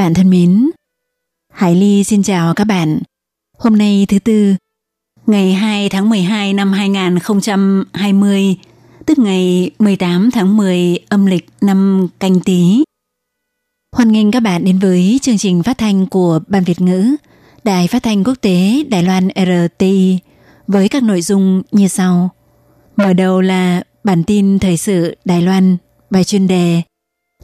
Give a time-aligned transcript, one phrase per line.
[0.00, 0.70] bạn thân mến,
[1.52, 3.00] Hải Ly xin chào các bạn.
[3.58, 4.54] Hôm nay thứ tư,
[5.26, 8.56] ngày 2 tháng 12 năm 2020,
[9.06, 12.84] tức ngày 18 tháng 10 âm lịch năm canh tí.
[13.96, 17.16] Hoan nghênh các bạn đến với chương trình phát thanh của Ban Việt ngữ,
[17.64, 20.18] Đài Phát thanh Quốc tế Đài Loan RTI
[20.66, 22.30] với các nội dung như sau.
[22.96, 25.76] Mở đầu là bản tin thời sự Đài Loan,
[26.10, 26.82] bài chuyên đề.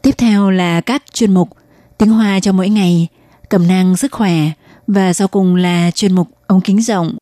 [0.02, 1.55] Tiếp theo là các chuyên mục
[1.98, 3.08] tiếng Hoa cho mỗi ngày,
[3.48, 4.50] cẩm năng sức khỏe
[4.86, 7.16] và sau cùng là chuyên mục ống kính rộng.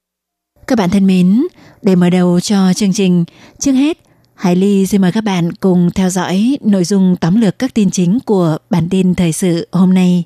[0.67, 1.43] Các bạn thân mến,
[1.83, 3.25] để mở đầu cho chương trình,
[3.59, 3.99] trước hết
[4.35, 7.91] Hải Ly xin mời các bạn cùng theo dõi nội dung tóm lược các tin
[7.91, 10.25] chính của bản tin thời sự hôm nay.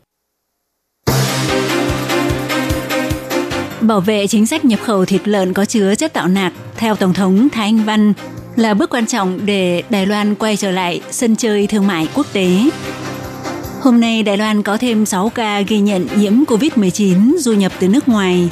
[3.80, 7.14] Bảo vệ chính sách nhập khẩu thịt lợn có chứa chất tạo nạc theo Tổng
[7.14, 8.12] thống Thái Anh Văn
[8.56, 12.26] là bước quan trọng để Đài Loan quay trở lại sân chơi thương mại quốc
[12.32, 12.62] tế.
[13.80, 17.88] Hôm nay Đài Loan có thêm 6 ca ghi nhận nhiễm COVID-19 du nhập từ
[17.88, 18.50] nước ngoài.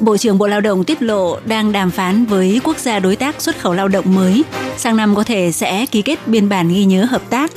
[0.00, 3.42] Bộ trưởng Bộ Lao động tiết lộ đang đàm phán với quốc gia đối tác
[3.42, 4.44] xuất khẩu lao động mới,
[4.76, 7.50] sang năm có thể sẽ ký kết biên bản ghi nhớ hợp tác.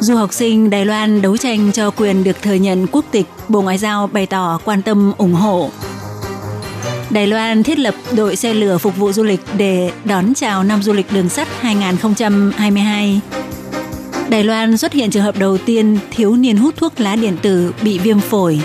[0.00, 3.62] Du học sinh Đài Loan đấu tranh cho quyền được thừa nhận quốc tịch, Bộ
[3.62, 5.70] Ngoại giao bày tỏ quan tâm ủng hộ.
[7.10, 10.82] Đài Loan thiết lập đội xe lửa phục vụ du lịch để đón chào năm
[10.82, 13.20] du lịch đường sắt 2022.
[14.30, 17.74] Đài Loan xuất hiện trường hợp đầu tiên thiếu niên hút thuốc lá điện tử
[17.82, 18.60] bị viêm phổi.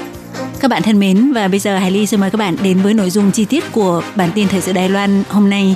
[0.60, 2.94] Các bạn thân mến và bây giờ Hải Ly xin mời các bạn đến với
[2.94, 5.76] nội dung chi tiết của bản tin thời sự Đài Loan hôm nay.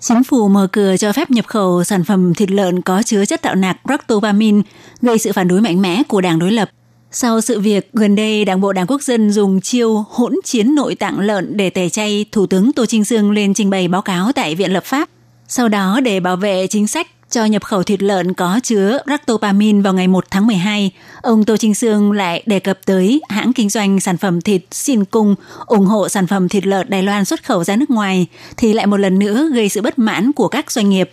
[0.00, 3.42] Chính phủ mở cửa cho phép nhập khẩu sản phẩm thịt lợn có chứa chất
[3.42, 4.62] tạo nạc ractopamine,
[5.02, 6.70] gây sự phản đối mạnh mẽ của đảng đối lập.
[7.12, 10.94] Sau sự việc gần đây, Đảng bộ Đảng Quốc dân dùng chiêu hỗn chiến nội
[10.94, 14.32] tạng lợn để tẩy chay, Thủ tướng Tô Trinh Sương lên trình bày báo cáo
[14.32, 15.08] tại Viện Lập pháp.
[15.48, 19.82] Sau đó, để bảo vệ chính sách cho nhập khẩu thịt lợn có chứa ractopamin
[19.82, 20.90] vào ngày 1 tháng 12,
[21.22, 25.04] ông Tô Trinh Sương lại đề cập tới hãng kinh doanh sản phẩm thịt Xin
[25.04, 25.34] Cung
[25.66, 28.86] ủng hộ sản phẩm thịt lợn Đài Loan xuất khẩu ra nước ngoài thì lại
[28.86, 31.10] một lần nữa gây sự bất mãn của các doanh nghiệp.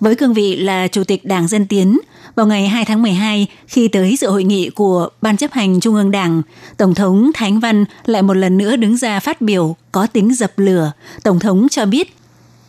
[0.00, 1.98] Với cương vị là Chủ tịch Đảng Dân Tiến,
[2.34, 5.94] vào ngày 2 tháng 12, khi tới dự hội nghị của Ban chấp hành Trung
[5.94, 6.42] ương Đảng,
[6.76, 10.52] Tổng thống Thánh Văn lại một lần nữa đứng ra phát biểu có tính dập
[10.56, 10.92] lửa.
[11.22, 12.14] Tổng thống cho biết,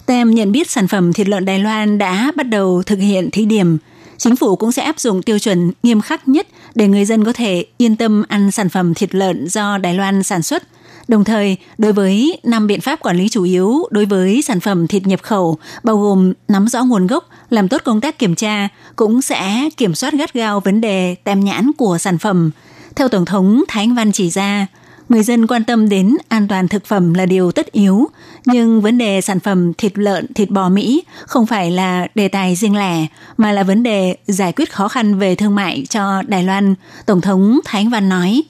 [0.06, 3.46] tem nhận biết sản phẩm thịt lợn Đài Loan đã bắt đầu thực hiện thí
[3.46, 3.78] điểm.
[4.18, 7.34] Chính phủ cũng sẽ áp dụng tiêu chuẩn nghiêm khắc nhất để người dân có
[7.34, 10.64] thể yên tâm ăn sản phẩm thịt lợn do Đài Loan sản xuất–
[11.10, 14.88] Đồng thời, đối với năm biện pháp quản lý chủ yếu đối với sản phẩm
[14.88, 18.68] thịt nhập khẩu, bao gồm nắm rõ nguồn gốc, làm tốt công tác kiểm tra,
[18.96, 22.52] cũng sẽ kiểm soát gắt gao vấn đề tem nhãn của sản phẩm.
[22.96, 24.68] Theo Tổng thống Thái Anh Văn chỉ ra,
[25.10, 28.08] người dân quan tâm đến an toàn thực phẩm là điều tất yếu,
[28.46, 32.56] nhưng vấn đề sản phẩm thịt lợn, thịt bò Mỹ không phải là đề tài
[32.56, 36.44] riêng lẻ, mà là vấn đề giải quyết khó khăn về thương mại cho Đài
[36.44, 38.44] Loan, Tổng thống Thái Anh Văn nói.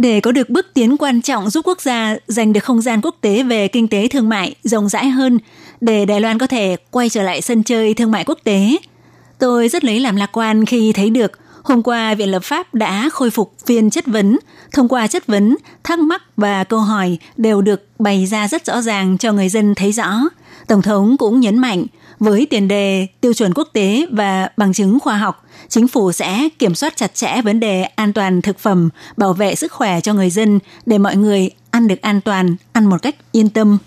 [0.00, 3.16] Để có được bước tiến quan trọng giúp quốc gia giành được không gian quốc
[3.20, 5.38] tế về kinh tế thương mại rộng rãi hơn,
[5.80, 8.76] để Đài Loan có thể quay trở lại sân chơi thương mại quốc tế.
[9.38, 13.08] Tôi rất lấy làm lạc quan khi thấy được hôm qua Viện Lập pháp đã
[13.12, 14.38] khôi phục phiên chất vấn.
[14.72, 18.80] Thông qua chất vấn, thắc mắc và câu hỏi đều được bày ra rất rõ
[18.80, 20.12] ràng cho người dân thấy rõ.
[20.66, 21.86] Tổng thống cũng nhấn mạnh,
[22.18, 26.48] với tiền đề, tiêu chuẩn quốc tế và bằng chứng khoa học, chính phủ sẽ
[26.58, 30.14] kiểm soát chặt chẽ vấn đề an toàn thực phẩm, bảo vệ sức khỏe cho
[30.14, 33.78] người dân để mọi người ăn được an toàn, ăn một cách yên tâm.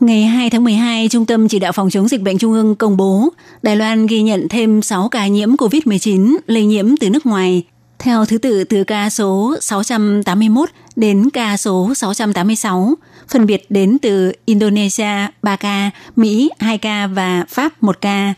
[0.00, 2.96] Ngày 2 tháng 12, Trung tâm Chỉ đạo Phòng chống dịch bệnh Trung ương công
[2.96, 3.28] bố
[3.62, 7.62] Đài Loan ghi nhận thêm 6 ca nhiễm COVID-19 lây nhiễm từ nước ngoài,
[8.00, 12.94] theo thứ tự từ ca số 681 đến ca số 686,
[13.28, 18.34] phân biệt đến từ Indonesia 3 ca, Mỹ 2 ca và Pháp 1 ca.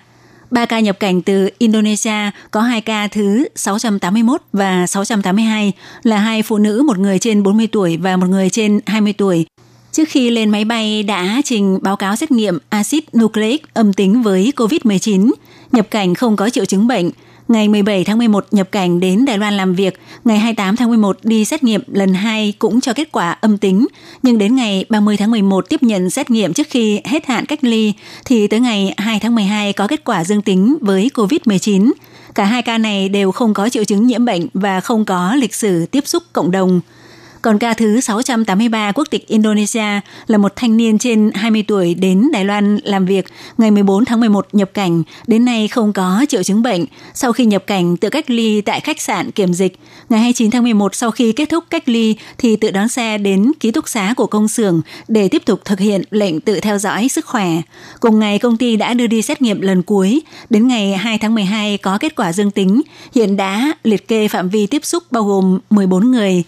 [0.51, 5.73] 3 ca nhập cảnh từ Indonesia có 2 ca thứ 681 và 682
[6.03, 9.47] là hai phụ nữ, một người trên 40 tuổi và một người trên 20 tuổi.
[9.93, 14.23] Trước khi lên máy bay đã trình báo cáo xét nghiệm axit nucleic âm tính
[14.23, 15.33] với COVID-19,
[15.73, 17.11] nhập cảnh không có triệu chứng bệnh,
[17.49, 21.17] ngày 17 tháng 11 nhập cảnh đến Đài Loan làm việc, ngày 28 tháng 11
[21.23, 23.87] đi xét nghiệm lần 2 cũng cho kết quả âm tính,
[24.23, 27.65] nhưng đến ngày 30 tháng 11 tiếp nhận xét nghiệm trước khi hết hạn cách
[27.65, 27.93] ly
[28.25, 31.93] thì tới ngày 2 tháng 12 có kết quả dương tính với COVID-19.
[32.35, 35.55] Cả hai ca này đều không có triệu chứng nhiễm bệnh và không có lịch
[35.55, 36.81] sử tiếp xúc cộng đồng.
[37.43, 42.29] Còn ca thứ 683 quốc tịch Indonesia là một thanh niên trên 20 tuổi đến
[42.33, 43.27] Đài Loan làm việc
[43.59, 46.85] ngày 14 tháng 11 nhập cảnh, đến nay không có triệu chứng bệnh.
[47.15, 49.73] Sau khi nhập cảnh tự cách ly tại khách sạn kiểm dịch,
[50.09, 53.53] ngày 29 tháng 11 sau khi kết thúc cách ly thì tự đón xe đến
[53.61, 57.09] ký túc xá của công xưởng để tiếp tục thực hiện lệnh tự theo dõi
[57.09, 57.49] sức khỏe.
[58.01, 61.35] Cùng ngày công ty đã đưa đi xét nghiệm lần cuối, đến ngày 2 tháng
[61.35, 62.83] 12 có kết quả dương tính,
[63.15, 66.45] hiện đã liệt kê phạm vi tiếp xúc bao gồm 14 người.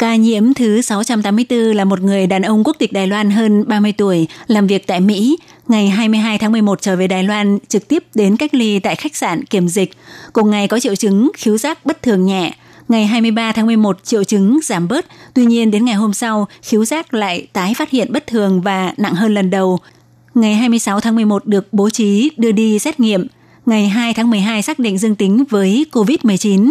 [0.00, 3.92] Ca nhiễm thứ 684 là một người đàn ông quốc tịch Đài Loan hơn 30
[3.92, 5.38] tuổi, làm việc tại Mỹ.
[5.68, 9.16] Ngày 22 tháng 11 trở về Đài Loan, trực tiếp đến cách ly tại khách
[9.16, 9.90] sạn kiểm dịch.
[10.32, 12.54] Cùng ngày có triệu chứng khiếu giác bất thường nhẹ.
[12.88, 16.84] Ngày 23 tháng 11 triệu chứng giảm bớt, tuy nhiên đến ngày hôm sau, khiếu
[16.84, 19.78] giác lại tái phát hiện bất thường và nặng hơn lần đầu.
[20.34, 23.26] Ngày 26 tháng 11 được bố trí đưa đi xét nghiệm.
[23.66, 26.70] Ngày 2 tháng 12 xác định dương tính với COVID-19.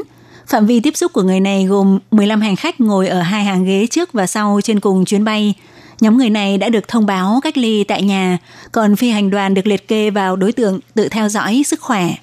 [0.50, 3.66] Phạm vi tiếp xúc của người này gồm 15 hành khách ngồi ở hai hàng
[3.66, 5.54] ghế trước và sau trên cùng chuyến bay.
[6.02, 8.38] Nhóm người này đã được thông báo cách ly tại nhà,
[8.72, 12.16] còn phi hành đoàn được liệt kê vào đối tượng tự theo dõi sức khỏe.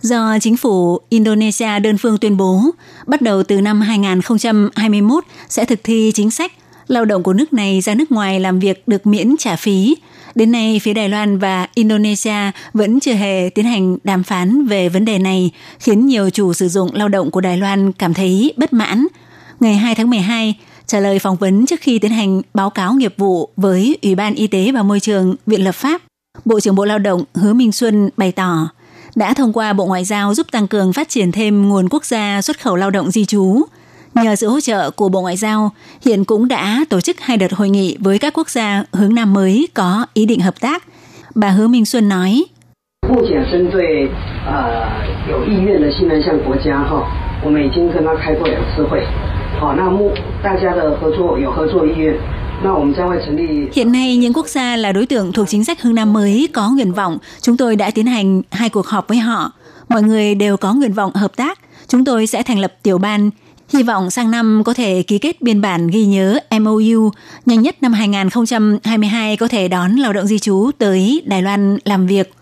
[0.00, 2.62] Do chính phủ Indonesia đơn phương tuyên bố,
[3.06, 6.52] bắt đầu từ năm 2021 sẽ thực thi chính sách
[6.86, 9.96] lao động của nước này ra nước ngoài làm việc được miễn trả phí
[10.34, 14.88] Đến nay, phía Đài Loan và Indonesia vẫn chưa hề tiến hành đàm phán về
[14.88, 18.52] vấn đề này, khiến nhiều chủ sử dụng lao động của Đài Loan cảm thấy
[18.56, 19.06] bất mãn.
[19.60, 20.54] Ngày 2 tháng 12,
[20.86, 24.34] trả lời phỏng vấn trước khi tiến hành báo cáo nghiệp vụ với Ủy ban
[24.34, 26.02] Y tế và Môi trường Viện Lập pháp,
[26.44, 28.68] Bộ trưởng Bộ Lao động Hứa Minh Xuân bày tỏ
[29.14, 32.42] đã thông qua Bộ Ngoại giao giúp tăng cường phát triển thêm nguồn quốc gia
[32.42, 33.62] xuất khẩu lao động di trú–
[34.14, 35.70] Nhờ sự hỗ trợ của Bộ Ngoại giao,
[36.04, 39.32] hiện cũng đã tổ chức hai đợt hội nghị với các quốc gia hướng Nam
[39.32, 40.84] mới có ý định hợp tác.
[41.34, 42.44] Bà Hứa Minh Xuân nói.
[53.72, 56.70] Hiện nay, những quốc gia là đối tượng thuộc chính sách hướng Nam mới có
[56.70, 59.52] nguyện vọng, chúng tôi đã tiến hành hai cuộc họp với họ.
[59.88, 61.58] Mọi người đều có nguyện vọng hợp tác,
[61.88, 63.30] chúng tôi sẽ thành lập tiểu ban
[63.68, 67.10] Hy vọng sang năm có thể ký kết biên bản ghi nhớ MOU,
[67.46, 72.06] nhanh nhất năm 2022 có thể đón lao động di trú tới Đài Loan làm
[72.06, 72.32] việc.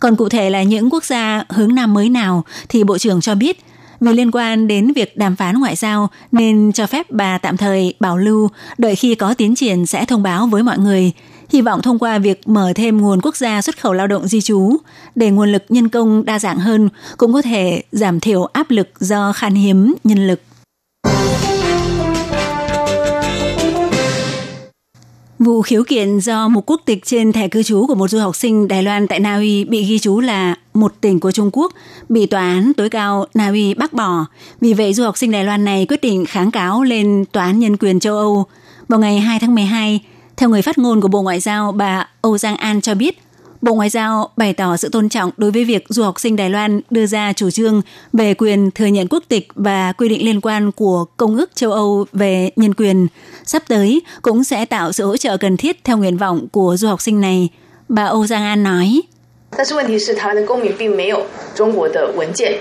[0.00, 3.34] Còn cụ thể là những quốc gia hướng Nam mới nào thì Bộ trưởng cho
[3.34, 3.64] biết
[4.00, 7.94] vì liên quan đến việc đàm phán ngoại giao nên cho phép bà tạm thời
[8.00, 8.48] bảo lưu,
[8.78, 11.12] đợi khi có tiến triển sẽ thông báo với mọi người.
[11.48, 14.40] Hy vọng thông qua việc mở thêm nguồn quốc gia xuất khẩu lao động di
[14.40, 14.76] trú
[15.14, 18.88] để nguồn lực nhân công đa dạng hơn cũng có thể giảm thiểu áp lực
[19.00, 20.40] do khan hiếm nhân lực.
[25.44, 28.36] Vụ khiếu kiện do một quốc tịch trên thẻ cư trú của một du học
[28.36, 31.72] sinh Đài Loan tại Na Uy bị ghi chú là một tỉnh của Trung Quốc
[32.08, 34.26] bị tòa án tối cao Na Uy bác bỏ.
[34.60, 37.58] Vì vậy du học sinh Đài Loan này quyết định kháng cáo lên tòa án
[37.58, 38.46] nhân quyền châu Âu.
[38.88, 40.00] Vào ngày 2 tháng 12,
[40.36, 43.22] theo người phát ngôn của Bộ Ngoại giao bà Âu Giang An cho biết,
[43.61, 46.49] Bộ Ngoại giao bày tỏ sự tôn trọng đối với việc du học sinh Đài
[46.49, 47.81] Loan đưa ra chủ trương
[48.13, 51.71] về quyền thừa nhận quốc tịch và quy định liên quan của Công ước châu
[51.71, 53.07] Âu về nhân quyền.
[53.45, 56.87] Sắp tới cũng sẽ tạo sự hỗ trợ cần thiết theo nguyện vọng của du
[56.87, 57.49] học sinh này.
[57.89, 59.01] Bà Âu Giang An nói.
[59.57, 62.59] 但是问题是，台湾的公民并没有中国的文件，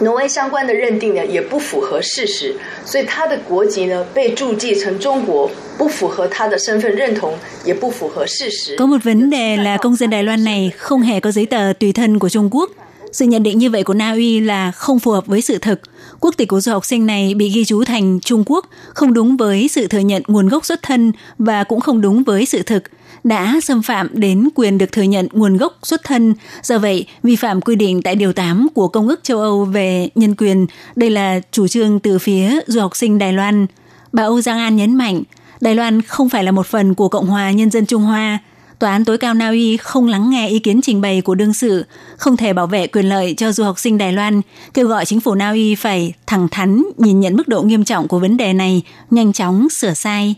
[0.00, 7.34] 挪威相关的认定呢也不符合事实，所以他的国籍呢被注记成中国，不符合他的身份认同，
[7.64, 8.76] 也不符合事实。
[8.76, 11.92] Có một vấn đề là công dân Đài Loan này không hề có giấy tờ tùy
[11.92, 12.70] thân của Trung Quốc.
[13.12, 15.80] Sự nhận định như vậy của Na Uy là không phù hợp với sự thực.
[16.20, 19.36] Quốc tịch của du học sinh này bị ghi chú thành Trung Quốc, không đúng
[19.36, 22.82] với sự thừa nhận nguồn gốc xuất thân và cũng không đúng với sự thực
[23.23, 26.33] đã xâm phạm đến quyền được thừa nhận nguồn gốc xuất thân.
[26.63, 30.09] Do vậy, vi phạm quy định tại Điều 8 của Công ước châu Âu về
[30.15, 30.65] nhân quyền.
[30.95, 33.65] Đây là chủ trương từ phía du học sinh Đài Loan.
[34.11, 35.23] Bà Âu Giang An nhấn mạnh,
[35.61, 38.39] Đài Loan không phải là một phần của Cộng hòa Nhân dân Trung Hoa.
[38.79, 41.53] Tòa án tối cao Na Uy không lắng nghe ý kiến trình bày của đương
[41.53, 41.85] sự,
[42.17, 44.41] không thể bảo vệ quyền lợi cho du học sinh Đài Loan,
[44.73, 48.07] kêu gọi chính phủ Na Uy phải thẳng thắn nhìn nhận mức độ nghiêm trọng
[48.07, 50.35] của vấn đề này, nhanh chóng sửa sai.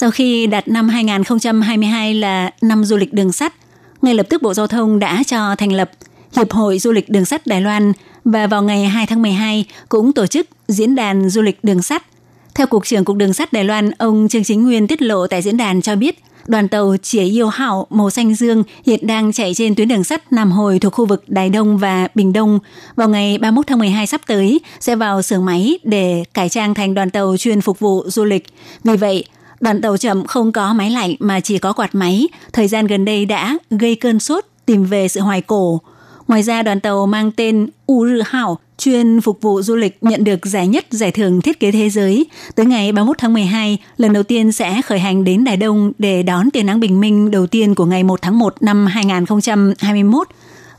[0.00, 3.52] Sau khi đặt năm 2022 là năm du lịch đường sắt,
[4.02, 5.90] ngay lập tức Bộ Giao thông đã cho thành lập
[6.36, 7.92] Hiệp hội Du lịch Đường sắt Đài Loan
[8.24, 12.02] và vào ngày 2 tháng 12 cũng tổ chức diễn đàn du lịch đường sắt.
[12.54, 15.42] Theo Cục trưởng Cục Đường sắt Đài Loan, ông Trương Chính Nguyên tiết lộ tại
[15.42, 19.54] diễn đàn cho biết, đoàn tàu Chỉa Yêu Hảo màu xanh dương hiện đang chạy
[19.54, 22.58] trên tuyến đường sắt Nam Hồi thuộc khu vực Đài Đông và Bình Đông.
[22.96, 26.94] Vào ngày 31 tháng 12 sắp tới sẽ vào xưởng máy để cải trang thành
[26.94, 28.46] đoàn tàu chuyên phục vụ du lịch.
[28.84, 29.24] Vì vậy,
[29.60, 33.04] đoàn tàu chậm không có máy lạnh mà chỉ có quạt máy, thời gian gần
[33.04, 35.80] đây đã gây cơn sốt tìm về sự hoài cổ.
[36.28, 40.24] Ngoài ra đoàn tàu mang tên U Rư Hảo chuyên phục vụ du lịch nhận
[40.24, 42.26] được giải nhất giải thưởng thiết kế thế giới.
[42.54, 46.22] Tới ngày 31 tháng 12, lần đầu tiên sẽ khởi hành đến Đài Đông để
[46.22, 50.28] đón tia nắng bình minh đầu tiên của ngày 1 tháng 1 năm 2021.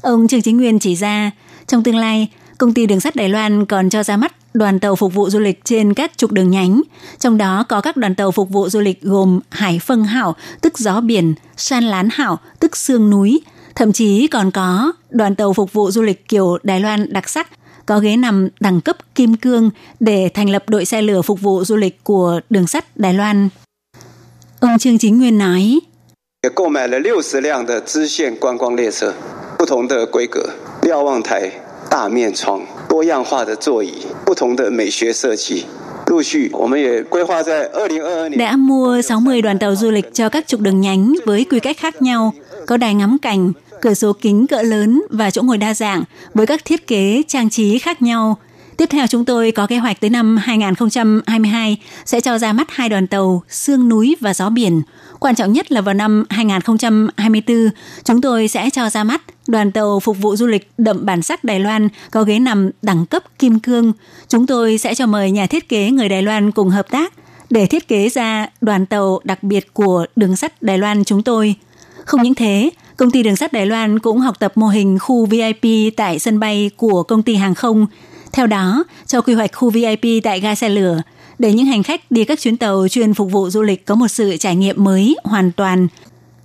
[0.02, 1.32] Ông Trương Chính Nguyên chỉ ra,
[1.68, 4.97] trong tương lai, công ty đường sắt Đài Loan còn cho ra mắt đoàn tàu
[4.97, 6.83] phục vụ du lịch trên các trục đường nhánh.
[7.19, 10.79] Trong đó có các đoàn tàu phục vụ du lịch gồm Hải Phân Hảo, tức
[10.79, 13.41] gió biển, San Lán Hảo, tức sương núi,
[13.77, 17.49] Thậm chí còn có đoàn tàu phục vụ du lịch kiểu Đài Loan đặc sắc
[17.87, 21.65] có ghế nằm đẳng cấp kim cương để thành lập đội xe lửa phục vụ
[21.65, 23.49] du lịch của đường sắt Đài Loan.
[24.61, 25.81] Ông Trương Chính Nguyên nói,
[26.43, 29.13] 也购买了六十辆的支线观光列车，
[29.59, 30.51] 不同的规格，
[30.83, 31.51] 瞭望台、
[31.91, 33.93] 大面窗、多样化的座椅、
[34.25, 35.65] 不同的美学设计。
[36.07, 41.77] 陆续，我们也规划在二零二二年 đã mua 60 đoàn tàu du lịch cho các trục đường nhánh với quy cách
[41.79, 42.33] khác nhau,
[42.67, 46.05] có đài ngắm cảnh, cửa sổ kính cỡ lớn và chỗ ngồi đa dạng
[46.35, 48.37] với các thiết kế trang trí khác nhau.
[48.77, 52.89] Tiếp theo chúng tôi có kế hoạch tới năm 2022 sẽ cho ra mắt hai
[52.89, 54.83] đoàn tàu Sương núi và Gió biển.
[55.21, 57.71] Quan trọng nhất là vào năm 2024,
[58.05, 61.44] chúng tôi sẽ cho ra mắt đoàn tàu phục vụ du lịch đậm bản sắc
[61.44, 63.94] Đài Loan có ghế nằm đẳng cấp kim cương.
[64.28, 67.14] Chúng tôi sẽ cho mời nhà thiết kế người Đài Loan cùng hợp tác
[67.50, 71.56] để thiết kế ra đoàn tàu đặc biệt của đường sắt Đài Loan chúng tôi.
[72.06, 75.26] Không những thế, công ty đường sắt Đài Loan cũng học tập mô hình khu
[75.26, 77.88] VIP tại sân bay của công ty hàng không.
[78.32, 81.02] Theo đó, cho quy hoạch khu VIP tại ga xe lửa
[81.40, 84.08] để những hành khách đi các chuyến tàu chuyên phục vụ du lịch có một
[84.08, 85.88] sự trải nghiệm mới hoàn toàn.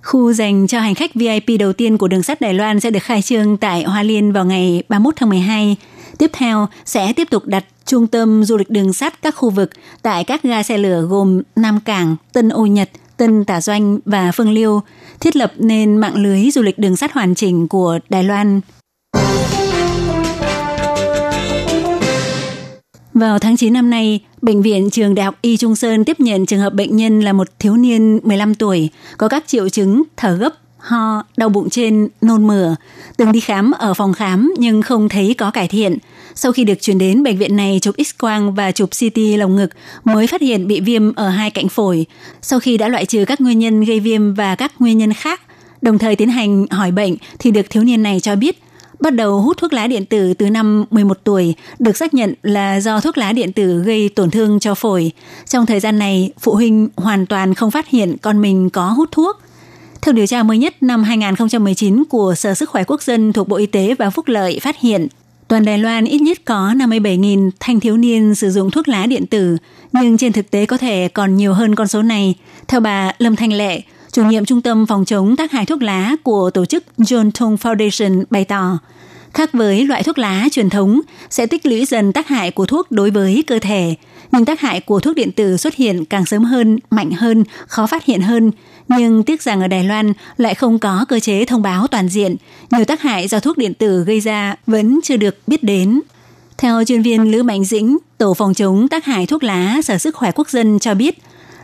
[0.07, 3.03] Khu dành cho hành khách VIP đầu tiên của đường sắt Đài Loan sẽ được
[3.03, 5.75] khai trương tại Hoa Liên vào ngày 31 tháng 12.
[6.17, 9.69] Tiếp theo sẽ tiếp tục đặt trung tâm du lịch đường sắt các khu vực
[10.01, 14.31] tại các ga xe lửa gồm Nam Cảng, Tân Âu Nhật, Tân Tả Doanh và
[14.31, 14.81] Phương Liêu,
[15.19, 18.61] thiết lập nên mạng lưới du lịch đường sắt hoàn chỉnh của Đài Loan.
[23.17, 26.45] Vào tháng 9 năm nay, Bệnh viện Trường Đại học Y Trung Sơn tiếp nhận
[26.45, 30.35] trường hợp bệnh nhân là một thiếu niên 15 tuổi, có các triệu chứng thở
[30.35, 32.75] gấp, ho, đau bụng trên, nôn mửa.
[33.17, 35.97] Từng đi khám ở phòng khám nhưng không thấy có cải thiện.
[36.35, 39.69] Sau khi được chuyển đến bệnh viện này chụp x-quang và chụp CT lồng ngực
[40.03, 42.05] mới phát hiện bị viêm ở hai cạnh phổi.
[42.41, 45.41] Sau khi đã loại trừ các nguyên nhân gây viêm và các nguyên nhân khác,
[45.81, 48.59] đồng thời tiến hành hỏi bệnh thì được thiếu niên này cho biết
[48.99, 52.79] bắt đầu hút thuốc lá điện tử từ năm 11 tuổi, được xác nhận là
[52.79, 55.11] do thuốc lá điện tử gây tổn thương cho phổi.
[55.45, 59.09] Trong thời gian này, phụ huynh hoàn toàn không phát hiện con mình có hút
[59.11, 59.41] thuốc.
[60.01, 63.55] Theo điều tra mới nhất năm 2019 của Sở Sức khỏe Quốc dân thuộc Bộ
[63.55, 65.07] Y tế và Phúc lợi phát hiện,
[65.47, 69.25] toàn Đài Loan ít nhất có 57.000 thanh thiếu niên sử dụng thuốc lá điện
[69.25, 69.57] tử,
[69.91, 72.35] nhưng trên thực tế có thể còn nhiều hơn con số này.
[72.67, 73.81] Theo bà Lâm Thanh Lệ,
[74.17, 77.55] chủ nhiệm Trung tâm Phòng chống tác hại thuốc lá của tổ chức John Tong
[77.55, 78.79] Foundation bày tỏ,
[79.33, 82.91] khác với loại thuốc lá truyền thống sẽ tích lũy dần tác hại của thuốc
[82.91, 83.95] đối với cơ thể,
[84.31, 87.87] nhưng tác hại của thuốc điện tử xuất hiện càng sớm hơn, mạnh hơn, khó
[87.87, 88.51] phát hiện hơn.
[88.87, 92.35] Nhưng tiếc rằng ở Đài Loan lại không có cơ chế thông báo toàn diện,
[92.71, 96.01] nhiều tác hại do thuốc điện tử gây ra vẫn chưa được biết đến.
[96.57, 100.15] Theo chuyên viên Lữ Mạnh Dĩnh, Tổ phòng chống tác hại thuốc lá Sở Sức
[100.15, 101.17] khỏe Quốc dân cho biết,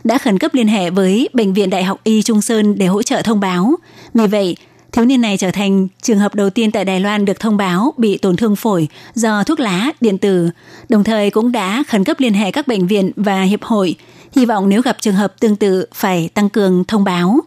[0.04, 3.02] đã khẩn cấp liên hệ với Bệnh viện Đại học Y Trung Sơn để hỗ
[3.02, 3.74] trợ thông báo.
[4.14, 4.56] Vì vậy,
[4.92, 7.94] thiếu niên này trở thành trường hợp đầu tiên tại Đài Loan được thông báo
[7.96, 10.50] bị tổn thương phổi do thuốc lá điện tử,
[10.88, 13.94] đồng thời cũng đã khẩn cấp liên hệ các bệnh viện và hiệp hội,
[14.36, 17.40] hy vọng nếu gặp trường hợp tương tự phải tăng cường thông báo.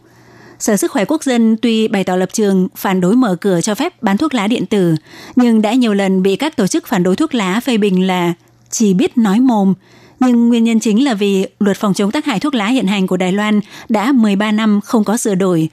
[0.58, 3.74] Sở Sức khỏe Quốc dân tuy bày tỏ lập trường phản đối mở cửa cho
[3.74, 4.94] phép bán thuốc lá điện tử,
[5.36, 8.34] nhưng đã nhiều lần bị các tổ chức phản đối thuốc lá phê bình là
[8.70, 9.74] chỉ biết nói mồm,
[10.20, 13.06] nhưng nguyên nhân chính là vì luật phòng chống tác hại thuốc lá hiện hành
[13.06, 15.68] của Đài Loan đã 13 năm không có sửa đổi.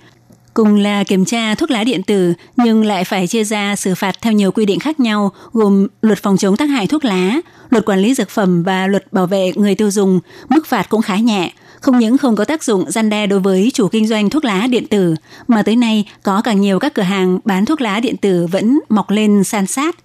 [0.53, 4.15] Cùng là kiểm tra thuốc lá điện tử nhưng lại phải chia ra xử phạt
[4.21, 7.85] theo nhiều quy định khác nhau gồm luật phòng chống tác hại thuốc lá, luật
[7.85, 11.15] quản lý dược phẩm và luật bảo vệ người tiêu dùng, mức phạt cũng khá
[11.15, 11.51] nhẹ.
[11.81, 14.67] Không những không có tác dụng gian đe đối với chủ kinh doanh thuốc lá
[14.67, 15.15] điện tử,
[15.47, 18.79] mà tới nay có càng nhiều các cửa hàng bán thuốc lá điện tử vẫn
[18.89, 19.95] mọc lên san sát.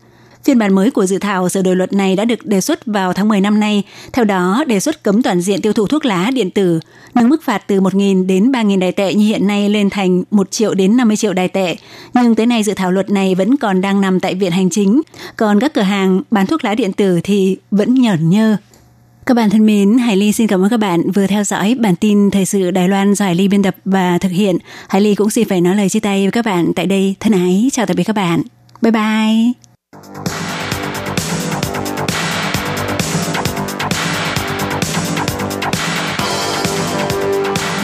[0.44, 3.12] Phiên bản mới của dự thảo sửa đổi luật này đã được đề xuất vào
[3.12, 3.82] tháng 10 năm nay.
[4.12, 6.80] Theo đó, đề xuất cấm toàn diện tiêu thụ thuốc lá điện tử,
[7.14, 10.50] nâng mức phạt từ 1.000 đến 3.000 đài tệ như hiện nay lên thành 1
[10.50, 11.76] triệu đến 50 triệu đài tệ.
[12.14, 15.02] Nhưng tới nay dự thảo luật này vẫn còn đang nằm tại Viện Hành Chính.
[15.36, 18.56] Còn các cửa hàng bán thuốc lá điện tử thì vẫn nhởn nhơ.
[19.26, 21.96] Các bạn thân mến, Hải Ly xin cảm ơn các bạn vừa theo dõi bản
[21.96, 24.58] tin thời sự Đài Loan do Hải Ly biên tập và thực hiện.
[24.88, 27.14] Hải Ly cũng xin phải nói lời chia tay với các bạn tại đây.
[27.20, 28.42] Thân ái, chào tạm biệt các bạn.
[28.82, 29.69] Bye bye.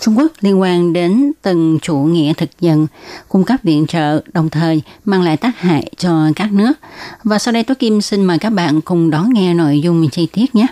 [0.00, 2.86] Trung Quốc liên quan đến từng chủ nghĩa thực dân,
[3.28, 6.72] cung cấp viện trợ, đồng thời mang lại tác hại cho các nước.
[7.24, 10.28] Và sau đây tôi Kim xin mời các bạn cùng đón nghe nội dung chi
[10.32, 10.66] tiết nhé.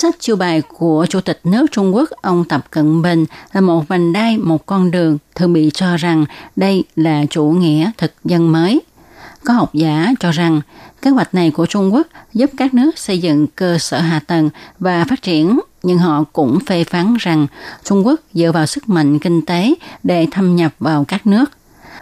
[0.00, 3.88] Sách chiêu bài của Chủ tịch nước Trung Quốc ông Tập Cận Bình là một
[3.88, 6.24] vành đai, một con đường thường bị cho rằng
[6.56, 8.80] đây là chủ nghĩa thực dân mới.
[9.44, 10.60] Có học giả cho rằng
[11.02, 14.50] kế hoạch này của Trung Quốc giúp các nước xây dựng cơ sở hạ tầng
[14.78, 17.46] và phát triển, nhưng họ cũng phê phán rằng
[17.84, 21.50] Trung Quốc dựa vào sức mạnh kinh tế để thâm nhập vào các nước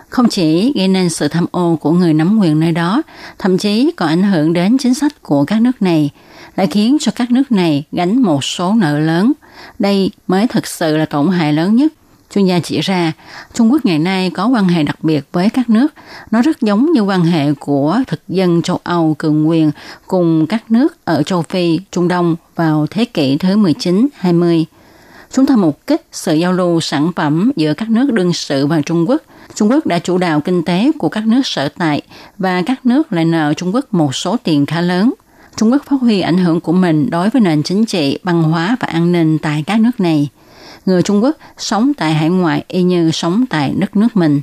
[0.08, 3.02] không chỉ gây nên sự tham ô của người nắm quyền nơi đó,
[3.38, 6.10] thậm chí còn ảnh hưởng đến chính sách của các nước này,
[6.58, 9.32] đã khiến cho các nước này gánh một số nợ lớn.
[9.78, 11.92] Đây mới thực sự là tổn hại lớn nhất.
[12.34, 13.12] Chuyên gia chỉ ra,
[13.54, 15.94] Trung Quốc ngày nay có quan hệ đặc biệt với các nước.
[16.30, 19.70] Nó rất giống như quan hệ của thực dân châu Âu cường quyền
[20.06, 24.64] cùng các nước ở châu Phi, Trung Đông vào thế kỷ thứ 19-20.
[25.32, 28.80] Chúng ta mục kích sự giao lưu sản phẩm giữa các nước đương sự và
[28.86, 29.22] Trung Quốc.
[29.54, 32.02] Trung Quốc đã chủ đạo kinh tế của các nước sở tại
[32.38, 35.12] và các nước lại nợ Trung Quốc một số tiền khá lớn.
[35.58, 38.76] Trung Quốc phát huy ảnh hưởng của mình đối với nền chính trị, văn hóa
[38.80, 40.28] và an ninh tại các nước này.
[40.86, 44.40] Người Trung Quốc sống tại hải ngoại y như sống tại đất nước mình.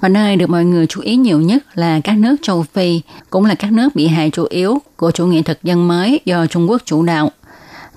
[0.00, 3.00] Và nơi được mọi người chú ý nhiều nhất là các nước châu Phi,
[3.30, 6.46] cũng là các nước bị hại chủ yếu của chủ nghĩa thực dân mới do
[6.46, 7.30] Trung Quốc chủ đạo.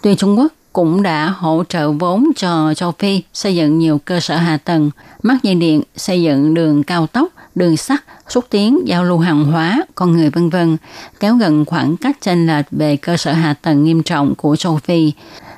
[0.01, 4.19] Tuy Trung Quốc cũng đã hỗ trợ vốn cho châu Phi xây dựng nhiều cơ
[4.19, 4.91] sở hạ tầng,
[5.23, 9.45] mắc dây điện, xây dựng đường cao tốc, đường sắt, xúc tiến giao lưu hàng
[9.45, 10.77] hóa, con người vân vân,
[11.19, 14.77] kéo gần khoảng cách chênh lệch về cơ sở hạ tầng nghiêm trọng của châu
[14.77, 15.11] Phi.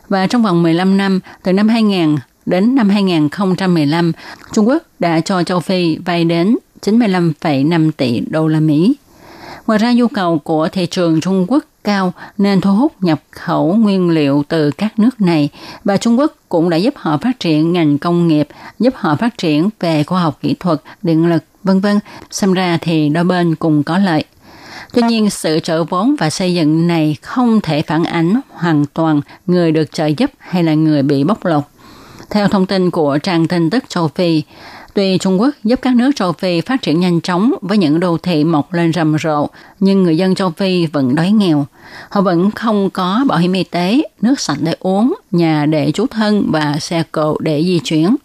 [0.10, 4.12] Và trong vòng 15 năm, từ năm 2000 đến năm 2015,
[4.54, 8.96] Trung Quốc đã cho châu Phi vay đến 95,5 tỷ đô la Mỹ.
[9.68, 13.74] Ngoài ra nhu cầu của thị trường Trung Quốc cao nên thu hút nhập khẩu
[13.74, 15.50] nguyên liệu từ các nước này
[15.84, 18.48] và Trung Quốc cũng đã giúp họ phát triển ngành công nghiệp,
[18.80, 22.00] giúp họ phát triển về khoa học kỹ thuật, điện lực, vân vân.
[22.32, 24.24] Xem ra thì đôi bên cùng có lợi.
[24.94, 29.22] Tuy nhiên, sự trợ vốn và xây dựng này không thể phản ánh hoàn toàn
[29.48, 31.64] người được trợ giúp hay là người bị bóc lột.
[32.30, 34.44] Theo thông tin của trang tin tức châu Phi,
[34.98, 38.18] Tuy Trung Quốc giúp các nước châu Phi phát triển nhanh chóng với những đô
[38.18, 39.48] thị mọc lên rầm rộ,
[39.80, 41.66] nhưng người dân châu Phi vẫn đói nghèo.
[42.10, 46.06] Họ vẫn không có bảo hiểm y tế, nước sạch để uống, nhà để trú
[46.08, 48.16] thân và xe cộ để di chuyển.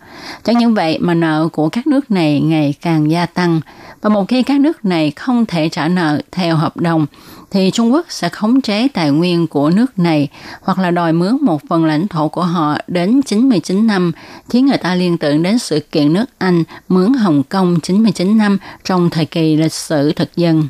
[0.45, 3.61] Chẳng những vậy mà nợ của các nước này ngày càng gia tăng.
[4.01, 7.07] Và một khi các nước này không thể trả nợ theo hợp đồng,
[7.53, 10.29] thì Trung Quốc sẽ khống chế tài nguyên của nước này
[10.61, 14.13] hoặc là đòi mướn một phần lãnh thổ của họ đến 99 năm,
[14.51, 18.59] khiến người ta liên tưởng đến sự kiện nước Anh mướn Hồng Kông 99 năm
[18.85, 20.69] trong thời kỳ lịch sử thực dân.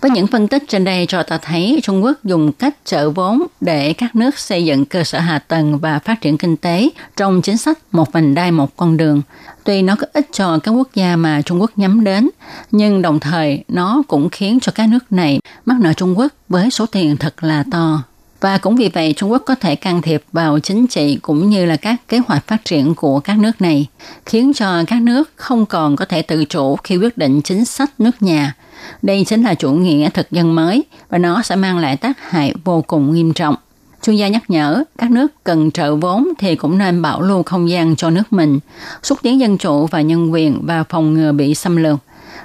[0.00, 3.42] Với những phân tích trên đây cho ta thấy Trung Quốc dùng cách trợ vốn
[3.60, 7.42] để các nước xây dựng cơ sở hạ tầng và phát triển kinh tế trong
[7.42, 9.22] chính sách một vành đai một con đường.
[9.68, 12.30] Tuy nó có ích cho các quốc gia mà Trung Quốc nhắm đến,
[12.70, 16.70] nhưng đồng thời nó cũng khiến cho các nước này mắc nợ Trung Quốc với
[16.70, 18.02] số tiền thật là to.
[18.40, 21.64] Và cũng vì vậy Trung Quốc có thể can thiệp vào chính trị cũng như
[21.64, 23.86] là các kế hoạch phát triển của các nước này,
[24.26, 27.90] khiến cho các nước không còn có thể tự chủ khi quyết định chính sách
[27.98, 28.54] nước nhà–
[29.02, 32.54] đây chính là chủ nghĩa thực dân mới và nó sẽ mang lại tác hại
[32.64, 33.54] vô cùng nghiêm trọng.
[34.02, 37.70] Chuyên gia nhắc nhở các nước cần trợ vốn thì cũng nên bảo lưu không
[37.70, 38.58] gian cho nước mình,
[39.02, 41.98] xúc tiến dân chủ và nhân quyền và phòng ngừa bị xâm lược,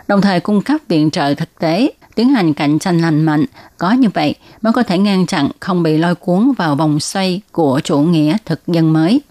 [0.08, 3.46] đồng thời cung cấp viện trợ thực tế, tiến hành cạnh tranh lành mạnh.
[3.78, 7.42] Có như vậy mới có thể ngăn chặn không bị lôi cuốn vào vòng xoay
[7.52, 9.22] của chủ nghĩa thực dân mới.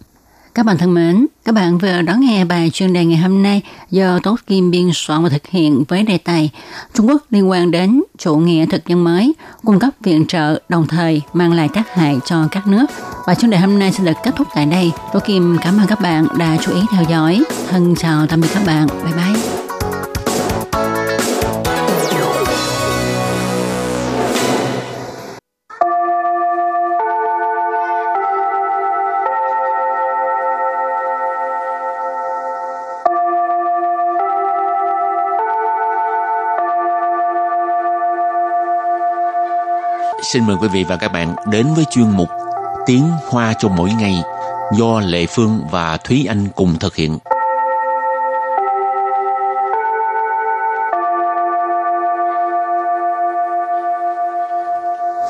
[0.54, 3.62] Các bạn thân mến, các bạn vừa đón nghe bài chuyên đề ngày hôm nay
[3.90, 6.50] do Tốt Kim biên soạn và thực hiện với đề tài
[6.94, 9.32] Trung Quốc liên quan đến chủ nghĩa thực dân mới,
[9.64, 12.86] cung cấp viện trợ đồng thời mang lại tác hại cho các nước.
[13.26, 14.92] Và chuyên đề hôm nay sẽ được kết thúc tại đây.
[15.12, 17.42] Tốt Kim cảm ơn các bạn đã chú ý theo dõi.
[17.68, 18.86] Thân chào tạm biệt các bạn.
[19.04, 19.71] Bye bye.
[40.32, 42.28] Xin mời quý vị và các bạn đến với chuyên mục
[42.86, 44.14] Tiếng Hoa cho mỗi ngày
[44.78, 47.18] do Lệ Phương và Thúy Anh cùng thực hiện.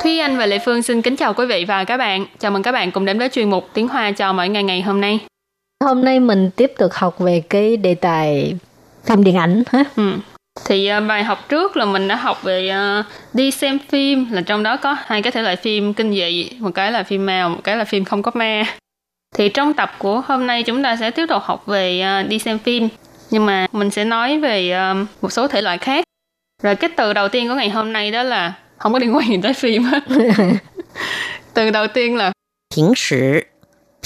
[0.03, 2.27] Thúy Anh và Lệ Phương xin kính chào quý vị và các bạn.
[2.39, 4.83] Chào mừng các bạn cùng đến với chuyên mục Tiếng Hoa cho mỗi ngày ngày
[4.83, 5.21] hôm nay.
[5.85, 8.55] Hôm nay mình tiếp tục học về cái đề tài
[9.05, 9.85] phim điện ảnh ha.
[9.97, 10.13] Ừ
[10.65, 14.41] thì uh, bài học trước là mình đã học về uh, đi xem phim là
[14.41, 17.49] trong đó có hai cái thể loại phim kinh dị một cái là phim mèo
[17.49, 18.65] một cái là phim không có ma.
[19.35, 22.39] Thì trong tập của hôm nay chúng ta sẽ tiếp tục học về uh, đi
[22.39, 22.89] xem phim.
[23.31, 26.05] Nhưng mà mình sẽ nói về uh, một số thể loại khác.
[26.63, 29.29] Rồi cái từ đầu tiên của ngày hôm nay đó là không có liên quan
[29.29, 30.03] gì tới phim hết.
[31.55, 32.33] Từ đầu tiên là
[32.77, 33.41] Bình sử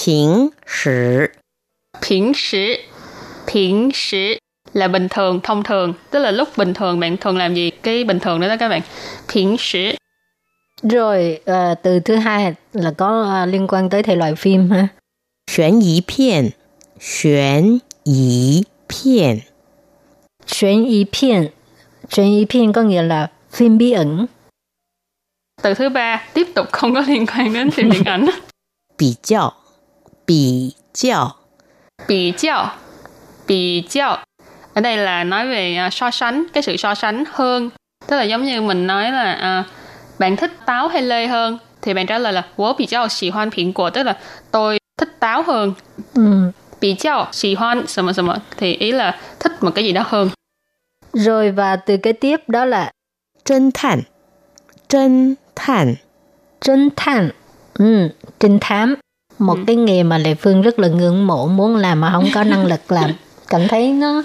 [0.07, 1.27] Bình sử
[2.11, 2.77] Bình sử
[3.55, 4.35] Bình sử
[4.76, 8.04] là bình thường, thông thường, tức là lúc bình thường bạn thường làm gì, cái
[8.04, 8.82] bình thường đó đó các bạn.
[9.28, 9.92] Phiến sử.
[10.84, 14.88] Rồi uh, từ thứ hai là có uh, liên quan tới thể loại phim ha.
[15.48, 16.52] 悬疑片，
[17.00, 19.42] 悬疑片，
[20.48, 21.52] 悬疑片，
[22.10, 24.26] 悬疑片 có nghĩa là phim bí ẩn.
[25.62, 28.28] Từ thứ ba tiếp tục không có liên quan đến phim điện ảnh.
[28.98, 29.54] 比较，
[30.26, 31.36] 比较，
[32.08, 32.72] 比较，
[33.46, 34.20] 比较
[34.77, 37.71] ở đây là nói về uh, so sánh cái sự so sánh hơn.
[38.07, 39.67] Tức là giống như mình nói là uh,
[40.19, 43.31] bạn thích táo hay lê hơn thì bạn trả lời là wo bị chào xì
[43.31, 44.17] hoan phiện của tức là
[44.51, 45.73] tôi thích táo hơn.
[46.15, 46.53] Ừ.
[46.81, 47.57] bị chào xì
[48.57, 50.31] thì ý là thích một cái gì đó hơn.
[51.13, 52.91] Rồi và từ cái tiếp đó là
[53.45, 54.03] chân thản.
[54.89, 55.95] Chân thản.
[56.61, 57.31] Chân thản.
[57.75, 58.09] Ừ,
[58.41, 58.95] trinh thám.
[59.39, 59.65] Một ừ.
[59.67, 62.67] cái nghề mà lệ phương rất là ngưỡng mộ muốn làm mà không có năng
[62.67, 63.11] lực làm.
[63.49, 64.23] Cảm thấy nó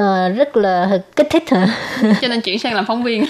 [0.00, 1.68] uh, rất là kích thích hả
[2.20, 3.24] cho nên chuyển sang làm phóng viên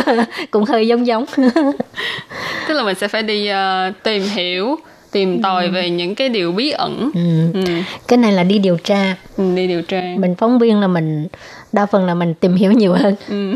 [0.50, 1.24] cũng hơi giống giống
[2.68, 4.76] tức là mình sẽ phải đi uh, tìm hiểu
[5.10, 5.70] tìm tòi ừ.
[5.72, 7.20] về những cái điều bí ẩn ừ.
[7.54, 7.64] Ừ.
[8.08, 11.28] cái này là đi điều tra ừ, đi điều tra mình phóng viên là mình
[11.72, 13.54] đa phần là mình tìm hiểu nhiều hơn ừ.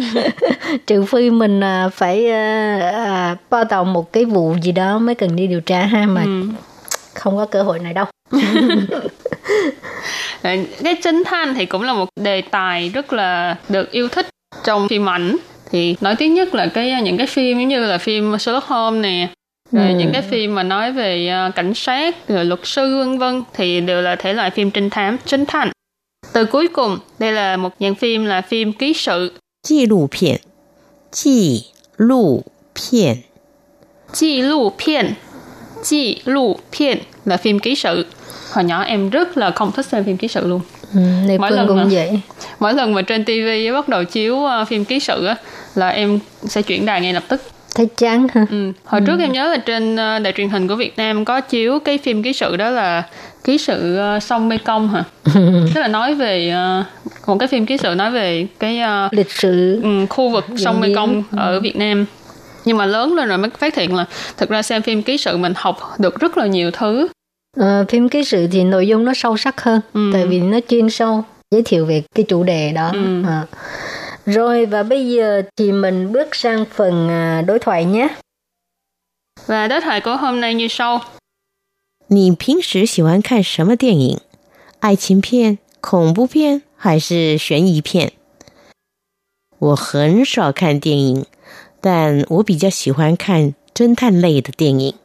[0.86, 5.36] trừ phi mình uh, phải uh, bao tàu một cái vụ gì đó mới cần
[5.36, 6.42] đi điều tra ha mà ừ.
[7.14, 8.06] không có cơ hội này đâu
[10.84, 14.26] cái trinh thanh thì cũng là một đề tài rất là được yêu thích
[14.64, 15.36] trong phim ảnh.
[15.70, 19.02] Thì nổi tiếng nhất là cái những cái phim giống như là phim Sherlock Holmes
[19.02, 19.28] nè
[19.72, 19.94] rồi ừ.
[19.96, 23.80] những cái phim mà nói về ờ, cảnh sát rồi luật sư vân vân thì
[23.80, 25.70] đều là thể loại phim trinh thám trinh thanh
[26.32, 29.32] từ cuối cùng đây là một dạng phim là phim ký sự.
[29.68, 30.36] kỷ lục phim
[31.22, 31.64] kỷ
[31.96, 32.46] lục
[32.90, 33.16] phim
[34.20, 35.06] kỷ lục phim
[35.84, 38.06] chi lụ phiện là phim ký sự.
[38.52, 40.60] Hồi nhỏ em rất là không thích xem phim ký sự luôn.
[40.94, 41.00] Ừ,
[41.38, 42.20] mỗi lần cũng mà, vậy.
[42.60, 45.36] mỗi lần mà trên tivi bắt đầu chiếu ờ, phim ký sự á
[45.74, 47.42] là em sẽ chuyển đài ngay lập tức.
[47.74, 48.46] Thấy chán hả?
[48.50, 48.72] Ừ.
[48.84, 49.06] hồi ừ.
[49.06, 51.98] trước em nhớ là trên ờ, đài truyền hình của việt nam có chiếu cái
[51.98, 53.02] phim ký sự đó là
[53.44, 55.04] ký sự ờ, sông mê công hả?
[55.74, 56.54] Tức là nói về
[57.26, 59.80] một cái phim ký sự nói về cái lịch sử.
[59.82, 61.60] Ừ, khu vực dạ sông mê công ở ừ.
[61.60, 62.06] việt nam
[62.65, 64.05] nhưng mà lớn lên rồi mới phát hiện là
[64.37, 67.07] thực ra xem phim ký sự mình học được rất là nhiều thứ
[67.59, 70.09] uh, phim ký sự thì nội dung nó sâu sắc hơn ừ.
[70.13, 73.23] tại vì nó chuyên sâu giới thiệu về cái chủ đề đó ừ.
[73.27, 73.45] à.
[74.25, 78.07] rồi và bây giờ thì mình bước sang phần uh, đối thoại nhé
[79.45, 81.01] và đối thoại của hôm nay như sau
[82.11, 84.19] 你平时喜欢看什么电影？
[84.79, 88.13] 爱情片、恐怖片还是悬疑片？
[89.59, 91.25] 我很少看电影，
[91.83, 94.95] 但我比较喜欢看侦探类的电影。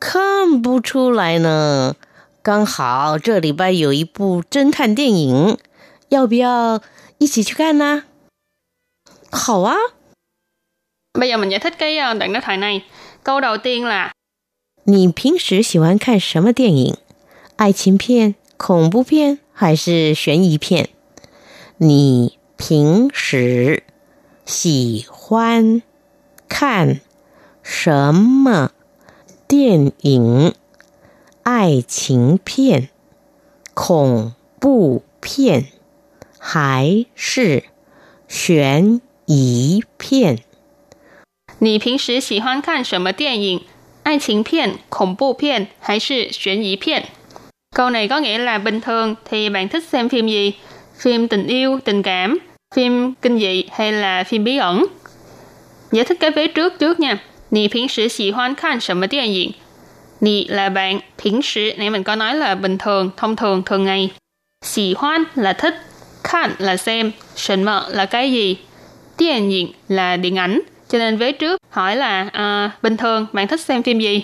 [0.00, 1.94] 看不出来呢，
[2.42, 5.58] 刚好这礼拜有一部侦探电影，
[6.08, 6.82] 要不要
[7.18, 8.04] 一起去看呢？
[9.30, 9.76] 好啊。
[11.14, 12.82] Bây giờ mình giải thích cái đoạn đối thoại này.
[13.22, 14.10] Câu đầu tiên là
[14.84, 16.96] 你平时喜欢看什么电影？
[17.56, 20.90] 爱情片、恐怖片还是悬疑片？
[21.78, 23.84] 你平时
[24.48, 25.82] 喜欢
[26.48, 27.00] 看
[27.62, 28.70] 什么？
[29.46, 30.54] 电影
[31.42, 32.88] 爱情片、
[33.74, 35.66] 恐怖片
[36.38, 37.64] 还是
[38.28, 40.38] 悬疑片？
[41.58, 43.62] 你平时喜欢看什么电影？
[44.02, 47.04] 爱情片, 恐怖片 hay 是悬疑片?
[47.74, 50.52] Câu này có nghĩa là bình thường thì bạn thích xem phim gì?
[50.98, 52.38] Phim tình yêu, tình cảm,
[52.75, 54.85] phim kinh dị hay là phim bí ẩn?
[55.91, 57.17] Giải thích cái vế trước trước nha.
[57.51, 59.51] Nì phiến sử xì hoan khan sầm điện ảnh.
[60.21, 63.85] Nì là bạn, phiến sử nãy mình có nói là bình thường, thông thường, thường
[63.85, 64.09] ngày.
[64.65, 65.75] Xì hoan là thích,
[66.23, 68.57] khan là xem, sầm là cái gì,
[69.17, 70.61] điện diện là điện ảnh.
[70.89, 74.23] Cho nên vế trước hỏi là uh, bình thường bạn thích xem phim gì?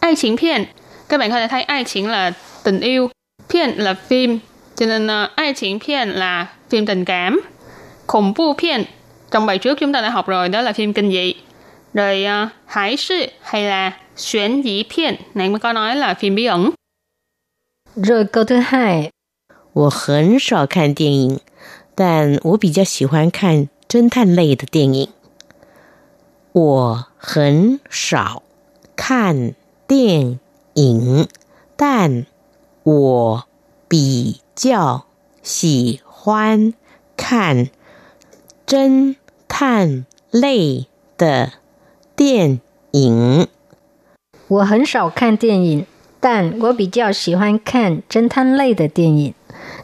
[0.00, 0.64] Ai chính phiền.
[1.08, 2.32] Các bạn có thể thấy ai chính là
[2.64, 3.10] tình yêu,
[3.48, 4.38] phiền là phim.
[4.76, 7.40] Cho nên uh, ai chính phiền là phim tình cảm.
[8.07, 8.83] Khủng bố phiền
[9.31, 11.33] trong bài trước chúng ta đã học rồi đó là phim kinh dị.
[11.93, 16.35] Rồi uh, hải sư hay là xuyến dĩ phiền này mới có nói là phim
[16.35, 16.69] bí ẩn.
[17.95, 19.09] Rồi câu thứ hai.
[19.73, 21.39] 我很少看电影，
[21.95, 25.07] 但我比较喜欢看侦探类的电影。
[26.51, 28.43] 我很少
[28.97, 29.55] 看
[29.87, 30.39] 电
[30.73, 31.27] 影，
[31.77, 32.25] 但
[32.83, 33.45] 我
[33.87, 35.05] 比较
[35.41, 36.73] 喜欢
[37.15, 37.69] 看
[38.65, 39.15] 侦
[39.47, 41.51] 探类的
[42.15, 42.59] 电
[42.91, 43.47] 影。
[44.47, 45.85] 我很少看电影，
[46.19, 49.33] 但我比较喜欢看侦探类的电影。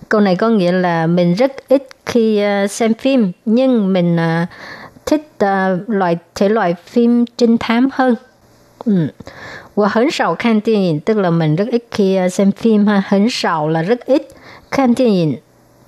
[0.10, 4.18] Câu này có nghĩa là mình rất ít khi xem phim, nhưng mình
[5.06, 8.16] thích uh, loại thể loại phim trinh thám hơn.
[8.86, 9.14] Ừ.
[9.74, 13.04] 我很少看电影 tức là mình rất ít khi uh, xem phim ha.
[13.08, 14.28] 很少 là rất ít.
[14.72, 15.38] 看电影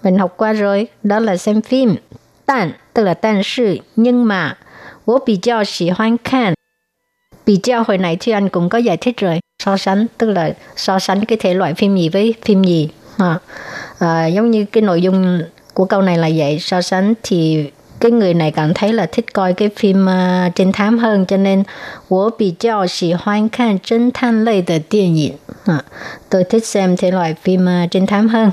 [0.04, 1.96] mình học qua rồi, đó là xem phim.
[2.46, 4.58] 但 tức là 但是 nhưng mà
[5.06, 6.54] 我比较喜欢看
[7.46, 10.54] bị giao hồi nãy thì anh cũng có giải thích rồi so sánh tức là
[10.76, 13.40] so sánh cái thể loại phim gì với phim gì à,
[14.00, 15.42] à, giống như cái nội dung
[15.74, 19.34] của câu này là vậy so sánh thì cái người này cảm thấy là thích
[19.34, 21.64] coi cái phim uh, trinh thám hơn cho nên
[22.08, 25.84] 我比较喜欢看侦探类的电影 à,
[26.30, 28.52] tôi thích xem thể loại phim uh, trinh thám hơn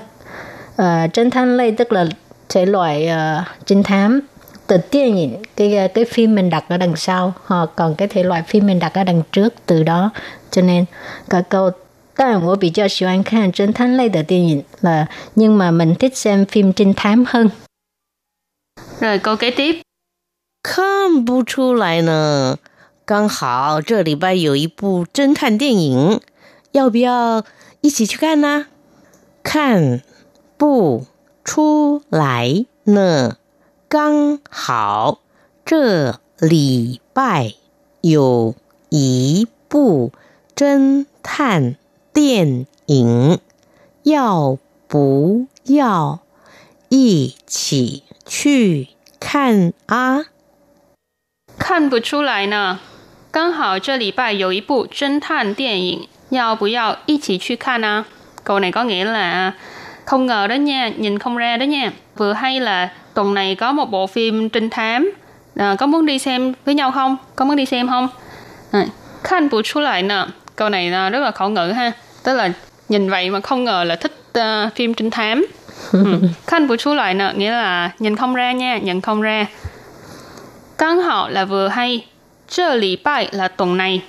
[0.83, 2.07] uh, trinh thám lây tức là
[2.51, 4.21] thể loại uh, trinh thám
[4.67, 8.23] từ điện ảnh cái cái phim mình đặt ở đằng sau họ còn cái thể
[8.23, 10.11] loại phim mình đặt ở đằng trước từ đó
[10.51, 10.85] cho nên
[11.31, 11.71] cả câu
[12.19, 17.51] 但我比较喜欢看侦探类的电影 là nhưng mà mình thích xem phim trinh thám hơn
[19.01, 19.83] rồi câu kế tiếp.
[20.63, 22.57] 看不出来呢，
[23.05, 26.21] 刚好这礼拜有一部侦探电影，
[26.73, 27.45] 要不要
[27.83, 28.67] 一起去看呢？
[29.45, 30.01] 看
[30.57, 31.05] 不
[31.44, 33.38] 出来呢，
[33.88, 35.20] 刚好
[35.66, 37.54] 这礼拜
[38.02, 38.56] 有
[38.90, 40.12] 一部
[40.56, 41.76] 侦探
[42.14, 43.40] 电影，
[44.04, 46.20] 要不要
[46.90, 48.04] 一起？
[48.26, 48.88] 去
[49.20, 50.26] 看啊！
[51.58, 52.80] 看不出来呢。
[53.30, 58.06] 刚好这礼拜有一部侦探电影，要不要一起去看啊
[58.46, 59.56] ？Câu này có nghĩa là
[60.12, 61.92] không ngờ đó nha, nhìn không ra đó nha.
[62.18, 65.12] Vừa hay là tuần này có một bộ phim trinh thám,
[65.56, 67.18] à, có muốn đi xem với nhau không?
[67.36, 68.08] Có muốn đi xem không?
[68.72, 68.86] À,
[69.24, 70.26] Khan bu chu lại nè.
[70.56, 71.92] Câu này rất là khẩu ngữ ha.
[72.24, 72.50] Tức là
[72.90, 75.46] nhìn vậy mà không ngờ là thích uh, phim trinh thám.
[76.48, 79.46] Khanh bù chú lại nè, nghĩa là nhìn không ra nha, nhận không ra.
[80.78, 82.06] Căng hảo là vừa hay.
[82.50, 84.02] Trơ lý bài là tuần này.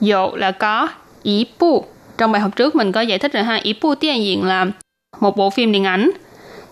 [0.00, 0.88] Dụ là có.
[1.22, 1.84] Ý bu.
[2.18, 3.54] Trong bài học trước mình có giải thích rồi ha.
[3.62, 4.66] Ý bu điện diện là
[5.20, 6.10] một bộ phim điện ảnh.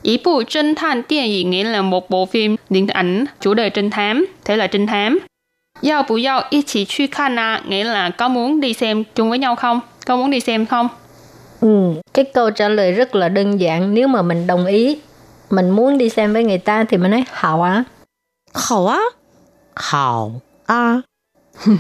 [0.03, 3.71] Ý bu trinh than điện diện nghĩa là một bộ phim điện ảnh chủ đề
[3.71, 5.19] trinh thám, thể là trinh thám.
[5.83, 9.29] Giao bù giao ý chỉ truy khan à, nghĩa là có muốn đi xem chung
[9.29, 9.81] với nhau không?
[10.07, 10.89] Có muốn đi xem không?
[11.61, 13.95] Ừ, cái câu trả lời rất là đơn giản.
[13.95, 14.99] Nếu mà mình đồng ý,
[15.51, 17.85] mình muốn đi xem với người ta thì mình nói hảo á.
[18.55, 19.01] Hảo á?
[19.77, 21.01] Hảo á.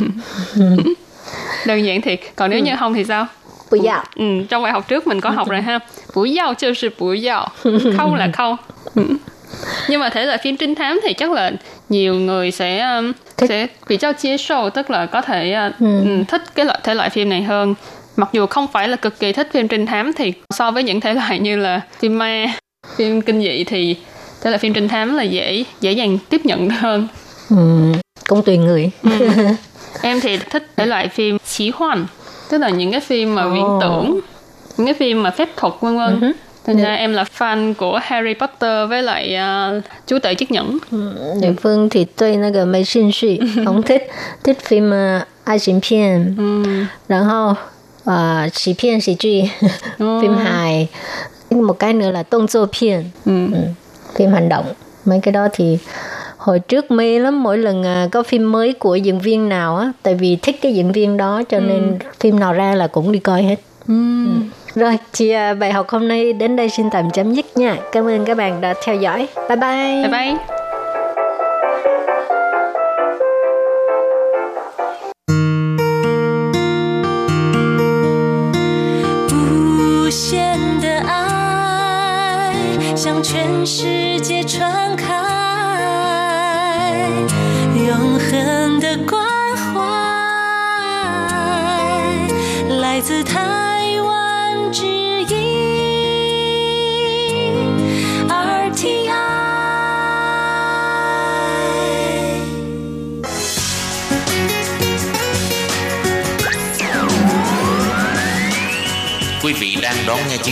[1.66, 2.20] đơn giản thiệt.
[2.36, 2.64] Còn nếu ừ.
[2.64, 3.26] như không thì sao?
[3.70, 4.04] Bù dạo.
[4.16, 5.78] Ừ, trong bài học trước mình có học rồi ha.
[6.14, 7.48] Bù dạo chứ là bù dạo.
[7.96, 8.56] Không là không.
[9.88, 11.52] Nhưng mà thể loại phim trinh thám thì chắc là
[11.88, 13.46] nhiều người sẽ um, thích.
[13.48, 16.24] sẽ bị cho chia sâu tức là có thể uh, ừ.
[16.28, 17.74] thích cái loại thể loại phim này hơn
[18.16, 21.00] mặc dù không phải là cực kỳ thích phim trinh thám thì so với những
[21.00, 22.46] thể loại như là phim ma
[22.96, 23.96] phim kinh dị thì
[24.42, 27.08] thể loại phim trinh thám là dễ dễ dàng tiếp nhận hơn
[27.50, 27.56] ừ,
[28.28, 29.28] cũng tùy người ừ.
[30.02, 32.06] em thì thích thể loại phim chí hoàn
[32.49, 34.19] tức là những cái phim mà viễn tưởng
[34.77, 36.33] những cái phim mà phép thuật vân vân uh-huh.
[36.65, 39.37] Thành ra em là fan của Harry Potter với lại
[39.77, 40.77] uh, chú tể chiếc nhẫn.
[40.91, 44.07] Ừ, Địa phương thì tôi 那个没兴趣，không thích
[44.43, 47.55] thích phim uh, 爱情片，嗯，然后
[48.09, 49.49] uh, xì phiên xì truy
[49.97, 50.87] phim hài
[51.49, 53.47] một cái nữa là tôn dô phiên ừ.
[53.53, 53.59] Ừ.
[54.15, 54.65] phim hành động
[55.05, 55.77] mấy cái đó thì
[56.46, 59.92] hồi trước mê lắm mỗi lần à, có phim mới của diễn viên nào á
[60.02, 62.06] tại vì thích cái diễn viên đó cho nên ừ.
[62.20, 63.56] phim nào ra là cũng đi coi hết
[63.88, 63.94] ừ.
[64.26, 64.30] Ừ.
[64.80, 68.08] rồi chị à, bài học hôm nay đến đây xin tạm chấm dứt nha cảm
[68.08, 70.65] ơn các bạn đã theo dõi bye bye bye bye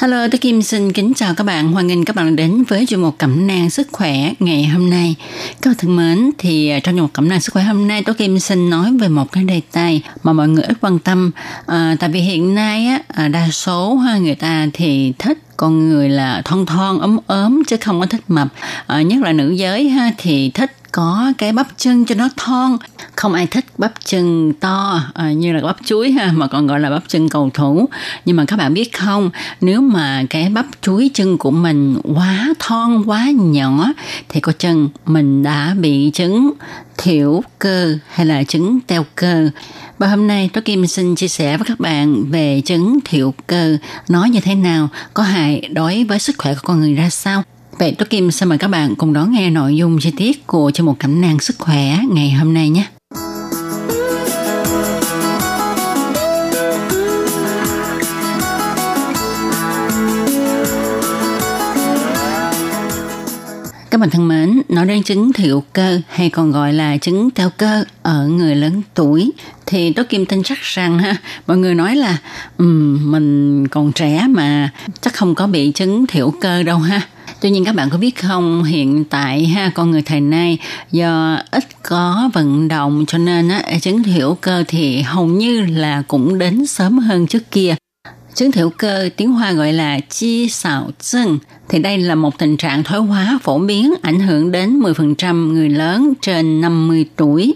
[0.00, 1.72] Hello, tôi Kim xin kính chào các bạn.
[1.72, 5.14] Hoan nghênh các bạn đến với chuyên mục cẩm nang sức khỏe ngày hôm nay.
[5.62, 8.02] Các bạn thân mến, thì à, trong chuyên mục cẩm nang sức khỏe hôm nay,
[8.02, 11.30] tôi Kim xin nói về một cái đề tài mà mọi người ít quan tâm.
[11.66, 15.88] À, tại vì hiện nay á, à, đa số ha, người ta thì thích con
[15.88, 18.48] người là thon thon ấm ốm chứ không có thích mập
[18.86, 22.76] à, nhất là nữ giới ha thì thích có cái bắp chân cho nó thon.
[23.16, 26.80] Không ai thích bắp chân to à, như là bắp chuối ha mà còn gọi
[26.80, 27.88] là bắp chân cầu thủ.
[28.24, 32.48] Nhưng mà các bạn biết không nếu mà cái bắp chuối chân của mình quá
[32.58, 33.92] thon quá nhỏ
[34.28, 36.52] thì có chân mình đã bị chứng
[36.96, 39.50] thiểu cơ hay là chứng teo cơ.
[39.98, 43.76] Và hôm nay tôi Kim xin chia sẻ với các bạn về chứng thiểu cơ.
[44.08, 47.42] Nói như thế nào có hại đối với sức khỏe của con người ra sao?
[47.78, 50.70] Vậy tôi Kim xin mời các bạn cùng đón nghe nội dung chi tiết của
[50.74, 52.86] chương một cẩm nang sức khỏe ngày hôm nay nhé.
[63.98, 67.50] Các bạn thân mến, nói đến chứng thiểu cơ hay còn gọi là chứng teo
[67.50, 69.30] cơ ở người lớn tuổi.
[69.66, 72.16] Thì tôi Kim tin chắc rằng ha, mọi người nói là
[72.58, 77.00] um, mình còn trẻ mà chắc không có bị chứng thiểu cơ đâu ha.
[77.40, 80.58] Tuy nhiên các bạn có biết không, hiện tại ha con người thời nay
[80.92, 86.02] do ít có vận động cho nên á, chứng thiểu cơ thì hầu như là
[86.08, 87.74] cũng đến sớm hơn trước kia.
[88.34, 92.56] Chứng thiểu cơ tiếng Hoa gọi là chi xạo chân thì đây là một tình
[92.56, 97.54] trạng thoái hóa phổ biến ảnh hưởng đến 10% người lớn trên 50 tuổi.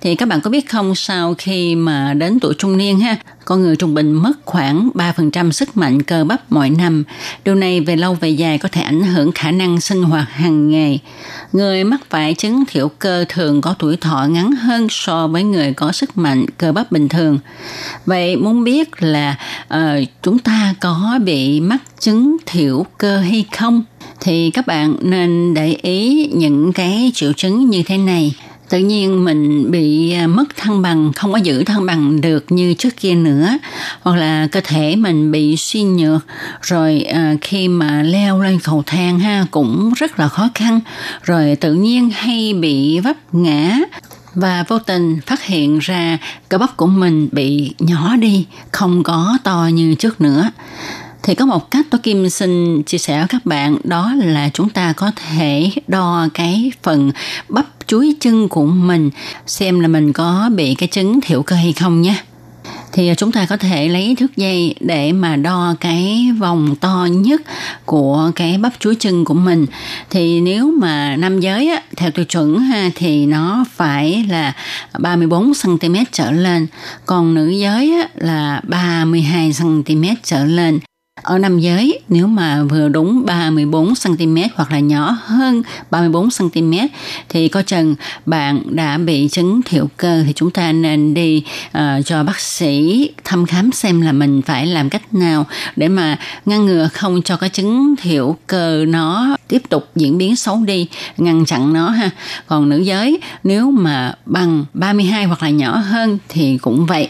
[0.00, 3.62] Thì các bạn có biết không sau khi mà đến tuổi trung niên ha, con
[3.62, 7.04] người trung bình mất khoảng 3% sức mạnh cơ bắp mỗi năm.
[7.44, 10.70] Điều này về lâu về dài có thể ảnh hưởng khả năng sinh hoạt hàng
[10.70, 11.00] ngày.
[11.52, 15.72] Người mắc phải chứng thiểu cơ thường có tuổi thọ ngắn hơn so với người
[15.72, 17.38] có sức mạnh cơ bắp bình thường.
[18.06, 19.38] Vậy muốn biết là
[19.74, 23.82] uh, chúng ta có bị mắc chứng thiểu cơ hay không?
[24.20, 28.34] Thì các bạn nên để ý những cái triệu chứng như thế này.
[28.68, 32.74] Tự nhiên mình bị à, mất thăng bằng không có giữ thăng bằng được như
[32.74, 33.48] trước kia nữa.
[34.00, 36.26] Hoặc là cơ thể mình bị suy nhược
[36.62, 40.80] rồi à, khi mà leo lên cầu thang ha cũng rất là khó khăn.
[41.22, 43.78] Rồi tự nhiên hay bị vấp ngã
[44.34, 49.38] và vô tình phát hiện ra cơ bắp của mình bị nhỏ đi không có
[49.44, 50.50] to như trước nữa
[51.22, 54.68] thì có một cách tôi Kim xin chia sẻ với các bạn đó là chúng
[54.68, 57.10] ta có thể đo cái phần
[57.48, 59.10] bắp chuối chân của mình
[59.46, 62.14] xem là mình có bị cái chứng thiểu cơ hay không nhé.
[62.92, 67.08] Thì à, chúng ta có thể lấy thước dây để mà đo cái vòng to
[67.10, 67.42] nhất
[67.84, 69.66] của cái bắp chuối chân của mình.
[70.10, 74.52] Thì nếu mà nam giới á, theo tiêu chuẩn ha thì nó phải là
[74.98, 76.66] 34 cm trở lên.
[77.06, 80.78] Còn nữ giới á, là 32 cm trở lên
[81.22, 86.88] ở nam giới, nếu mà vừa đúng 34cm hoặc là nhỏ hơn 34cm
[87.28, 87.94] thì có chừng
[88.26, 91.42] bạn đã bị chứng thiểu cơ thì chúng ta nên đi
[91.78, 95.46] uh, cho bác sĩ thăm khám xem là mình phải làm cách nào
[95.76, 100.36] để mà ngăn ngừa không cho cái chứng thiểu cơ nó tiếp tục diễn biến
[100.36, 102.10] xấu đi, ngăn chặn nó ha.
[102.46, 107.08] Còn nữ giới nếu mà bằng 32 hoặc là nhỏ hơn thì cũng vậy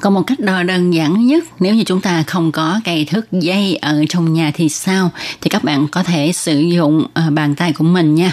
[0.00, 3.32] còn một cách đo đơn giản nhất nếu như chúng ta không có cây thước
[3.32, 5.10] dây ở trong nhà thì sao?
[5.40, 8.32] Thì các bạn có thể sử dụng ờ, bàn tay của mình nha.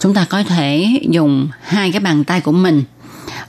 [0.00, 2.84] Chúng ta có thể dùng hai cái bàn tay của mình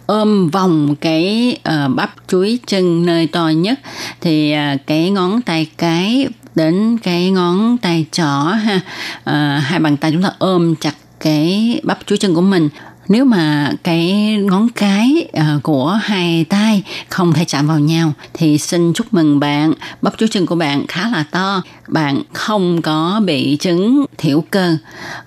[0.06, 3.80] ôm vòng cái uh, bắp chuối chân nơi to nhất
[4.22, 8.76] thì uh, cái ngón tay cái đến cái ngón tay trỏ ha
[9.20, 12.70] uh, hai bàn tay chúng ta ôm chặt cái bắp chuối chân của mình
[13.08, 18.58] nếu mà cái ngón cái uh, của hai tay không thể chạm vào nhau thì
[18.58, 19.74] xin chúc mừng bạn.
[20.02, 24.78] Bắp chuối chân của bạn khá là to bạn không có bị chứng thiểu cơ.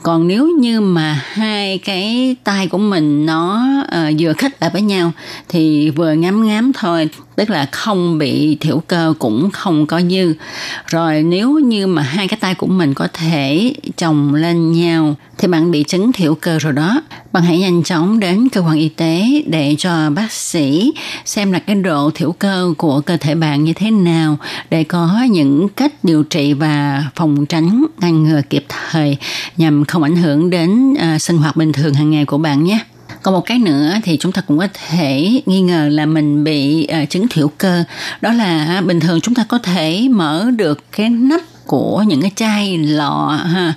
[0.02, 4.82] Còn nếu như mà hai cái tay của mình nó uh, vừa khít lại với
[4.82, 5.12] nhau
[5.48, 10.34] thì vừa ngắm ngắm thôi tức là không bị thiểu cơ cũng không có dư.
[10.86, 15.48] Rồi nếu như mà hai cái tay của mình có thể chồng lên nhau thì
[15.48, 17.02] bạn bị chứng thiểu cơ rồi đó.
[17.32, 20.92] Bạn hãy nhanh chóng đến cơ quan y tế để cho bác sĩ
[21.24, 24.38] xem là cái độ thiểu cơ của cơ thể bạn như thế nào
[24.70, 29.16] để có những cách điều trị và phòng tránh ngăn ngừa kịp thời
[29.56, 32.78] nhằm không ảnh hưởng đến à, sinh hoạt bình thường hàng ngày của bạn nhé.
[33.22, 36.88] Còn một cái nữa thì chúng ta cũng có thể nghi ngờ là mình bị
[37.02, 37.84] uh, chứng thiểu cơ.
[38.20, 42.22] Đó là à, bình thường chúng ta có thể mở được cái nắp của những
[42.22, 43.74] cái chai lọ ha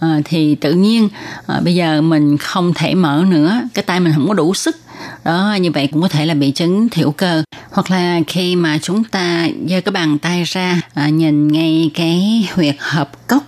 [0.00, 1.08] à, thì tự nhiên
[1.46, 4.76] à, bây giờ mình không thể mở nữa cái tay mình không có đủ sức
[5.24, 7.42] đó như vậy cũng có thể là bị chứng thiểu cơ.
[7.70, 12.48] Hoặc là khi mà chúng ta giơ cái bàn tay ra à, nhìn ngay cái
[12.54, 13.42] huyệt hợp cốc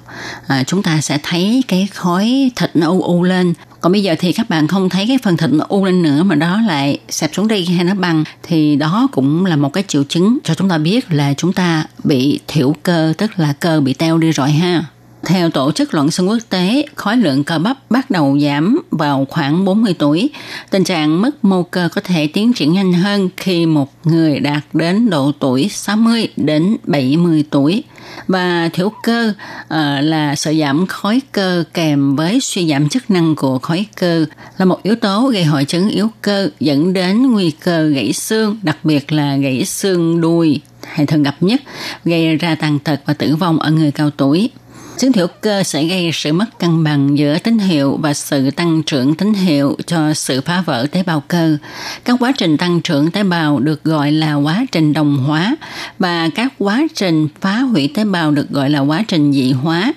[0.47, 3.55] à, chúng ta sẽ thấy cái khói thịt nó u u lên.
[3.81, 6.23] Còn bây giờ thì các bạn không thấy cái phần thịt nó u lên nữa
[6.23, 9.85] mà đó lại xẹp xuống đi hay nó bằng thì đó cũng là một cái
[9.89, 13.81] triệu chứng cho chúng ta biết là chúng ta bị thiểu cơ tức là cơ
[13.81, 14.85] bị teo đi rồi ha
[15.27, 19.27] theo Tổ chức Loạn xương quốc tế, khối lượng cơ bắp bắt đầu giảm vào
[19.31, 20.31] khoảng 40 tuổi.
[20.71, 24.63] Tình trạng mất mô cơ có thể tiến triển nhanh hơn khi một người đạt
[24.73, 27.85] đến độ tuổi 60 đến 70 tuổi.
[28.29, 29.33] Và thiểu cơ
[29.65, 29.71] uh,
[30.05, 34.27] là sự giảm khối cơ kèm với suy giảm chức năng của khối cơ
[34.59, 38.59] là một yếu tố gây hội chứng yếu cơ dẫn đến nguy cơ gãy xương,
[38.63, 41.61] đặc biệt là gãy xương đuôi hay thường gặp nhất,
[42.05, 44.51] gây ra tàn tật và tử vong ở người cao tuổi.
[44.99, 48.83] Chứng thiểu cơ sẽ gây sự mất cân bằng giữa tín hiệu và sự tăng
[48.83, 51.57] trưởng tín hiệu cho sự phá vỡ tế bào cơ.
[52.05, 55.57] Các quá trình tăng trưởng tế bào được gọi là quá trình đồng hóa
[55.99, 59.93] và các quá trình phá hủy tế bào được gọi là quá trình dị hóa.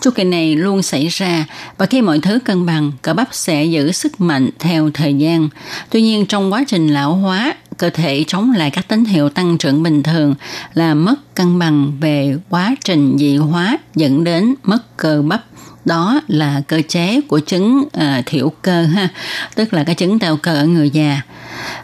[0.00, 1.44] Chu kỳ này luôn xảy ra
[1.78, 5.48] và khi mọi thứ cân bằng, cơ bắp sẽ giữ sức mạnh theo thời gian.
[5.90, 9.58] Tuy nhiên trong quá trình lão hóa, cơ thể chống lại các tín hiệu tăng
[9.58, 10.34] trưởng bình thường
[10.74, 15.44] là mất cân bằng về quá trình dị hóa dẫn đến mất cơ bắp.
[15.84, 19.08] Đó là cơ chế của chứng uh, thiểu cơ ha
[19.54, 21.20] tức là cái chứng đau cơ ở người già.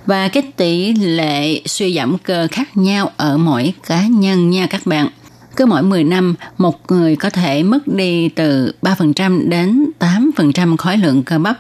[0.07, 4.87] Và cái tỷ lệ suy giảm cơ khác nhau ở mỗi cá nhân nha các
[4.87, 5.09] bạn.
[5.57, 10.97] Cứ mỗi 10 năm, một người có thể mất đi từ 3% đến 8% khối
[10.97, 11.59] lượng cơ bắp.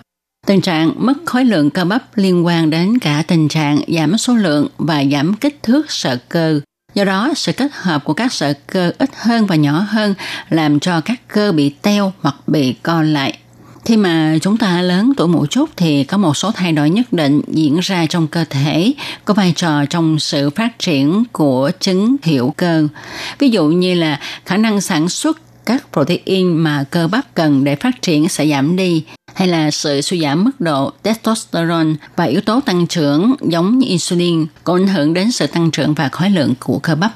[0.49, 4.35] Tình trạng mất khối lượng cơ bắp liên quan đến cả tình trạng giảm số
[4.35, 6.61] lượng và giảm kích thước sợi cơ.
[6.95, 10.15] Do đó, sự kết hợp của các sợi cơ ít hơn và nhỏ hơn
[10.51, 13.39] làm cho các cơ bị teo hoặc bị co lại.
[13.85, 17.13] Khi mà chúng ta lớn tuổi một chút thì có một số thay đổi nhất
[17.13, 18.93] định diễn ra trong cơ thể,
[19.25, 22.89] có vai trò trong sự phát triển của chứng hiểu cơ.
[23.39, 27.77] Ví dụ như là khả năng sản xuất các protein mà cơ bắp cần để
[27.77, 29.05] phát triển sẽ giảm đi,
[29.35, 33.87] hay là sự suy giảm mức độ testosterone và yếu tố tăng trưởng giống như
[33.89, 37.13] insulin có ảnh hưởng đến sự tăng trưởng và khối lượng của cơ bắp.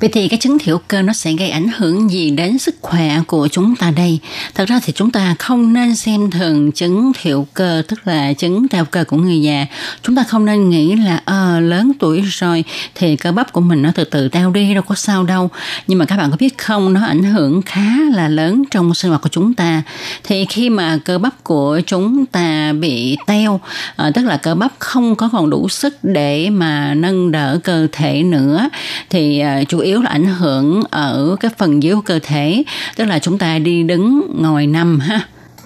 [0.00, 3.20] Vậy thì cái chứng thiểu cơ nó sẽ gây ảnh hưởng gì đến sức khỏe
[3.26, 4.18] của chúng ta đây?
[4.54, 8.68] Thật ra thì chúng ta không nên xem thường chứng thiểu cơ, tức là chứng
[8.68, 9.66] teo cơ của người già.
[10.02, 13.82] Chúng ta không nên nghĩ là à, lớn tuổi rồi thì cơ bắp của mình
[13.82, 15.50] nó từ từ teo đi, đâu có sao đâu.
[15.86, 19.10] Nhưng mà các bạn có biết không, nó ảnh hưởng khá là lớn trong sinh
[19.10, 19.82] hoạt của chúng ta.
[20.24, 23.60] Thì khi mà cơ bắp của chúng ta bị teo,
[23.96, 27.86] à, tức là cơ bắp không có còn đủ sức để mà nâng đỡ cơ
[27.92, 28.68] thể nữa,
[29.10, 32.62] thì ờ, à, chủ yếu là ảnh hưởng ở cái phần dưới của cơ thể
[32.96, 35.20] tức là chúng ta đi đứng ngồi nằm ha.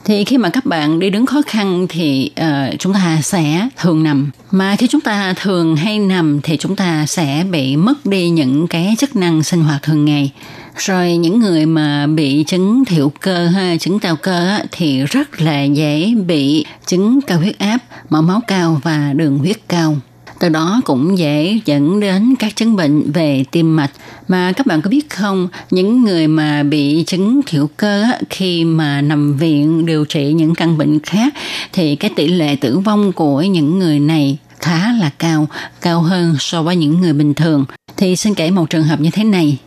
[0.05, 4.03] Thì khi mà các bạn đi đứng khó khăn thì uh, chúng ta sẽ thường
[4.03, 4.31] nằm.
[4.51, 8.67] Mà khi chúng ta thường hay nằm thì chúng ta sẽ bị mất đi những
[8.69, 10.33] cái chức năng sinh hoạt thường ngày.
[10.77, 15.41] Rồi những người mà bị chứng thiểu cơ ha chứng teo cơ á, thì rất
[15.41, 17.79] là dễ bị chứng cao huyết áp
[18.11, 19.97] mỡ máu cao và đường huyết cao
[20.41, 23.91] từ đó cũng dễ dẫn đến các chứng bệnh về tim mạch
[24.29, 29.01] mà các bạn có biết không những người mà bị chứng thiểu cơ khi mà
[29.01, 31.35] nằm viện điều trị những căn bệnh khác
[31.73, 35.49] thì cái tỷ lệ tử vong của những người này khá là cao,
[35.81, 37.65] cao hơn so với những người bình thường.
[37.97, 39.59] Thì xin kể một trường hợp như thế này.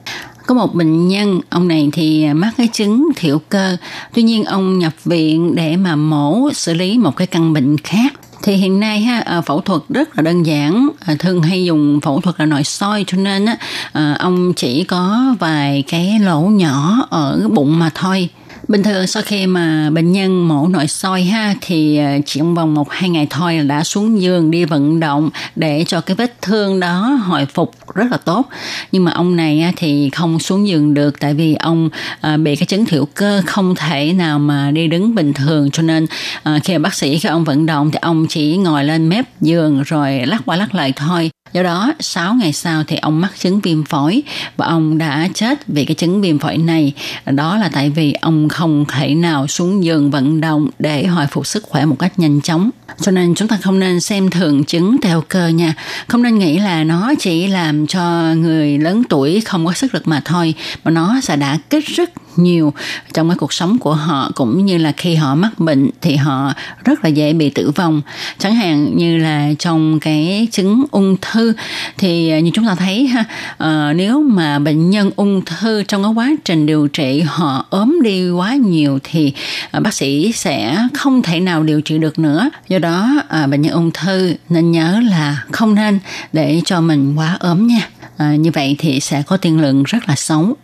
[0.48, 3.78] Có một bệnh nhân, ông này thì mắc cái chứng thiểu cơ.
[4.14, 8.14] Tuy nhiên ông nhập viện để mà mổ xử lý một cái căn bệnh khác
[8.44, 10.90] thì hiện nay ha ờ, phẫu thuật rất là đơn giản.
[11.06, 13.58] Ờ, thường hay dùng phẫu thuật là nội soi cho nên á,
[13.92, 18.30] ờ, ông chỉ có vài cái lỗ nhỏ ở bụng mà thôi.
[18.68, 22.56] Bình thường sau khi mà bệnh nhân mổ nội soi ha, thì ờ, chỉ trong
[22.56, 26.16] vòng một, hai ngày thôi là đã xuống giường đi vận động để cho cái
[26.16, 28.50] vết thương đó hồi phục rất là tốt.
[28.92, 31.90] Nhưng mà ông này thì không xuống giường được tại vì ông
[32.22, 35.84] ờ, bị cái chấn thiểu cơ không thể nào mà đi đứng bình thường cho
[35.84, 36.06] nên
[36.44, 39.26] ờ, khi mà bác sĩ, khi ông vận động thì ông chỉ ngồi lên mép
[39.42, 43.32] giường rồi lắc qua lắc lại thôi Do đó, 6 ngày sau thì ông mắc
[43.40, 44.24] chứng viêm phổi
[44.58, 46.94] và ông đã chết vì cái chứng viêm phổi này.
[47.26, 51.48] Đó là tại vì ông không thể nào xuống giường vận động để hồi phục
[51.48, 52.70] sức khỏe một cách nhanh chóng.
[53.02, 55.74] Cho nên chúng ta không nên xem thường chứng theo cơ nha.
[56.08, 60.08] Không nên nghĩ là nó chỉ làm cho người lớn tuổi không có sức lực
[60.08, 62.74] mà thôi, mà nó sẽ đã kích rất nhiều
[63.14, 66.54] trong cái cuộc sống của họ cũng như là khi họ mắc bệnh thì họ
[66.86, 68.02] rất là dễ bị tử vong.
[68.38, 71.54] Chẳng hạn như là trong cái chứng ung thư
[71.98, 73.24] thì à, như chúng ta thấy ha
[73.54, 78.00] uh, nếu mà bệnh nhân ung thư trong cái quá trình điều trị họ ốm
[78.04, 79.34] đi quá nhiều thì
[79.78, 82.50] uh, bác sĩ sẽ không thể nào điều trị được nữa.
[82.70, 86.00] Do đó uh, bệnh nhân ung thư nên nhớ là không nên
[86.34, 87.90] để cho mình quá ốm nha.
[88.18, 90.56] À, như vậy thì sẽ có tiên lượng rất là xấu.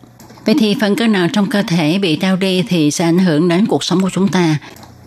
[0.50, 3.48] Vậy thì phần cơ nào trong cơ thể bị đau đi thì sẽ ảnh hưởng
[3.48, 4.58] đến cuộc sống của chúng ta.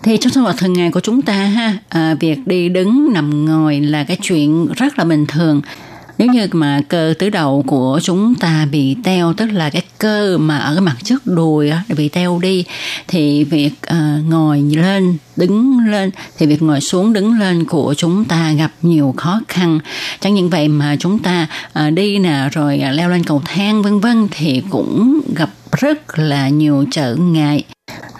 [0.02, 3.44] Thì trong sinh hoạt thường ngày của chúng ta ha, à, việc đi đứng nằm
[3.44, 5.60] ngồi là cái chuyện rất là bình thường
[6.18, 10.38] nếu như mà cơ tứ đầu của chúng ta bị teo tức là cái cơ
[10.38, 12.64] mà ở cái mặt trước đùi á, bị teo đi
[13.08, 18.24] thì việc uh, ngồi lên đứng lên thì việc ngồi xuống đứng lên của chúng
[18.24, 19.78] ta gặp nhiều khó khăn.
[20.20, 21.46] Chẳng những vậy mà chúng ta
[21.86, 26.18] uh, đi nè rồi uh, leo lên cầu thang vân vân thì cũng gặp rất
[26.18, 27.64] là nhiều trở ngại.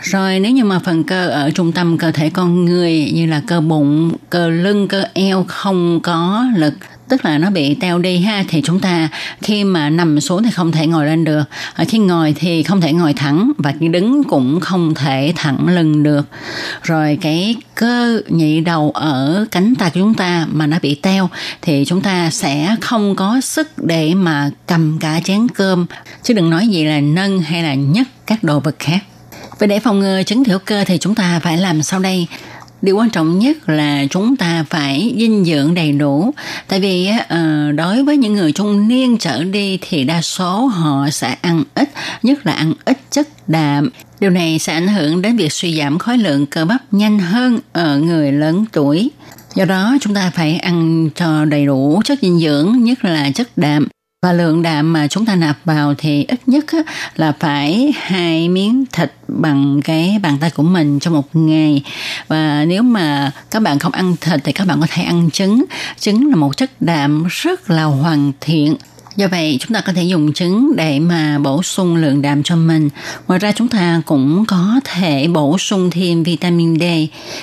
[0.03, 3.43] Rồi nếu như mà phần cơ ở trung tâm cơ thể con người như là
[3.47, 6.75] cơ bụng, cơ lưng, cơ eo không có lực
[7.13, 9.09] tức là nó bị teo đi ha, thì chúng ta
[9.43, 11.43] khi mà nằm xuống thì không thể ngồi lên được.
[11.75, 15.69] Ở khi ngồi thì không thể ngồi thẳng và khi đứng cũng không thể thẳng
[15.69, 16.27] lưng được.
[16.83, 21.31] Rồi cái cơ nhị đầu ở cánh tay của chúng ta mà nó bị teo
[21.63, 25.87] thì chúng ta sẽ không có sức để mà cầm cả chén cơm.
[26.23, 28.99] Chứ đừng nói gì là nâng hay là nhấc các đồ vật khác.
[29.59, 32.27] Vậy để phòng ngừa chứng thiểu cơ thì chúng ta phải làm sau đây
[32.83, 36.35] điều quan trọng nhất là chúng ta phải dinh dưỡng đầy đủ.
[36.69, 41.11] Tại vì uh, đối với những người trung niên trở đi thì đa số họ
[41.11, 41.91] sẽ ăn ít
[42.23, 43.91] nhất là ăn ít chất đạm.
[44.21, 47.59] Điều này sẽ ảnh hưởng đến việc suy giảm khối lượng cơ bắp nhanh hơn
[47.73, 49.11] ở người lớn tuổi.
[49.55, 53.59] Do đó chúng ta phải ăn cho đầy đủ chất dinh dưỡng nhất là chất
[53.59, 53.89] đạm
[54.27, 56.65] và lượng đạm mà chúng ta nạp vào thì ít nhất
[57.17, 61.83] là phải hai miếng thịt bằng cái bàn tay của mình trong một ngày.
[62.29, 65.65] Và nếu mà các bạn không ăn thịt thì các bạn có thể ăn trứng.
[65.99, 68.77] Trứng là một chất đạm rất là hoàn thiện
[69.17, 72.57] Do vậy chúng ta có thể dùng trứng để mà bổ sung lượng đạm cho
[72.57, 72.89] mình.
[73.29, 76.83] Ngoài ra chúng ta cũng có thể bổ sung thêm vitamin D.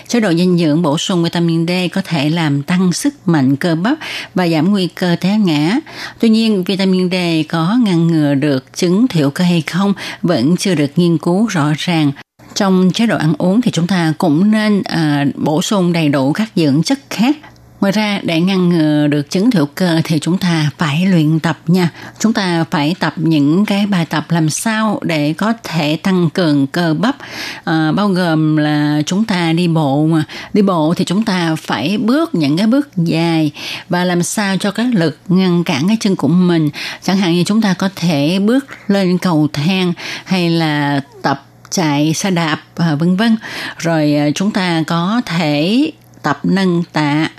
[0.07, 3.75] Chế độ dinh dưỡng bổ sung vitamin D có thể làm tăng sức mạnh cơ
[3.75, 3.97] bắp
[4.35, 5.79] và giảm nguy cơ té ngã.
[6.19, 7.15] Tuy nhiên vitamin D
[7.49, 11.73] có ngăn ngừa được chứng thiểu cơ hay không vẫn chưa được nghiên cứu rõ
[11.77, 12.11] ràng
[12.55, 16.33] trong chế độ ăn uống thì chúng ta cũng nên à, bổ sung đầy đủ
[16.33, 17.37] các dưỡng chất khác
[17.81, 21.59] Ngoài ra để ngăn ngừa được chứng thiểu cơ thì chúng ta phải luyện tập
[21.67, 21.89] nha.
[22.19, 26.67] Chúng ta phải tập những cái bài tập làm sao để có thể tăng cường
[26.67, 27.15] cơ bắp
[27.63, 30.23] à, bao gồm là chúng ta đi bộ mà
[30.53, 33.51] đi bộ thì chúng ta phải bước những cái bước dài
[33.89, 36.69] và làm sao cho cái lực ngăn cản cái chân của mình.
[37.03, 39.93] Chẳng hạn như chúng ta có thể bước lên cầu thang
[40.25, 43.37] hay là tập chạy xe đạp à, vân vân
[43.77, 47.29] rồi à, chúng ta có thể tập nâng tạ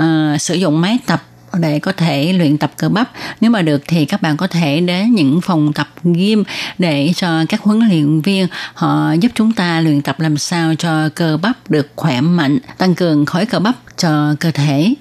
[0.00, 1.22] uh, sử dụng máy tập
[1.60, 3.10] để có thể luyện tập cơ bắp.
[3.40, 6.44] Nếu mà được thì các bạn có thể đến những phòng tập gym
[6.78, 11.08] để cho các huấn luyện viên họ giúp chúng ta luyện tập làm sao cho
[11.14, 14.94] cơ bắp được khỏe mạnh tăng cường khối cơ bắp cho cơ thể.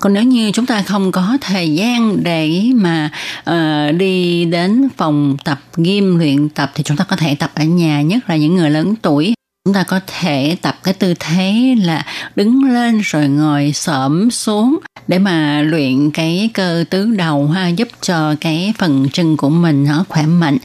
[0.00, 3.10] Còn nếu như chúng ta không có thời gian để mà
[3.50, 7.64] uh, đi đến phòng tập gym luyện tập thì chúng ta có thể tập ở
[7.64, 9.34] nhà nhất là những người lớn tuổi
[9.66, 12.06] chúng ta có thể tập cái tư thế là
[12.36, 17.88] đứng lên rồi ngồi xổm xuống để mà luyện cái cơ tứ đầu ha, giúp
[18.00, 20.58] cho cái phần chân của mình nó khỏe mạnh.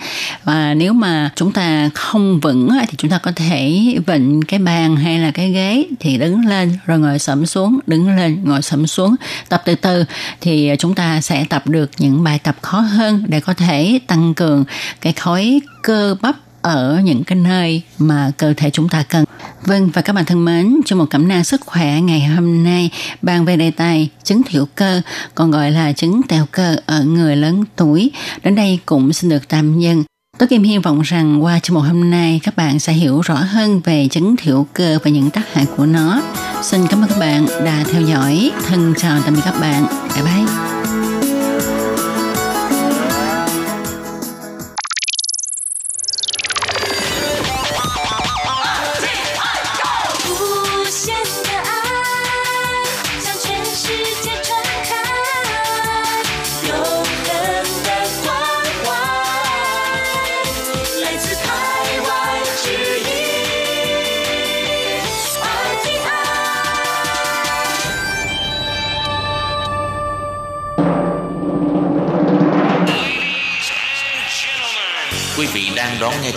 [0.43, 4.95] Và nếu mà chúng ta không vững thì chúng ta có thể vịnh cái bàn
[4.95, 8.87] hay là cái ghế thì đứng lên rồi ngồi sẫm xuống, đứng lên, ngồi sẫm
[8.87, 9.15] xuống.
[9.49, 10.05] Tập từ từ
[10.41, 14.33] thì chúng ta sẽ tập được những bài tập khó hơn để có thể tăng
[14.33, 14.63] cường
[15.01, 19.25] cái khối cơ bắp ở những cái nơi mà cơ thể chúng ta cần.
[19.65, 22.89] Vâng và các bạn thân mến, trong một cẩm nang sức khỏe ngày hôm nay
[23.21, 25.01] bàn về đề tài chứng thiểu cơ,
[25.35, 28.11] còn gọi là chứng teo cơ ở người lớn tuổi.
[28.43, 30.03] Đến đây cũng xin được tạm dừng.
[30.37, 33.35] Tôi Kim hy vọng rằng qua chương một hôm nay các bạn sẽ hiểu rõ
[33.35, 36.21] hơn về chứng thiểu cơ và những tác hại của nó.
[36.61, 38.51] Xin cảm ơn các bạn đã theo dõi.
[38.67, 39.85] Thân chào tạm biệt các bạn.
[40.15, 40.80] Bye bye.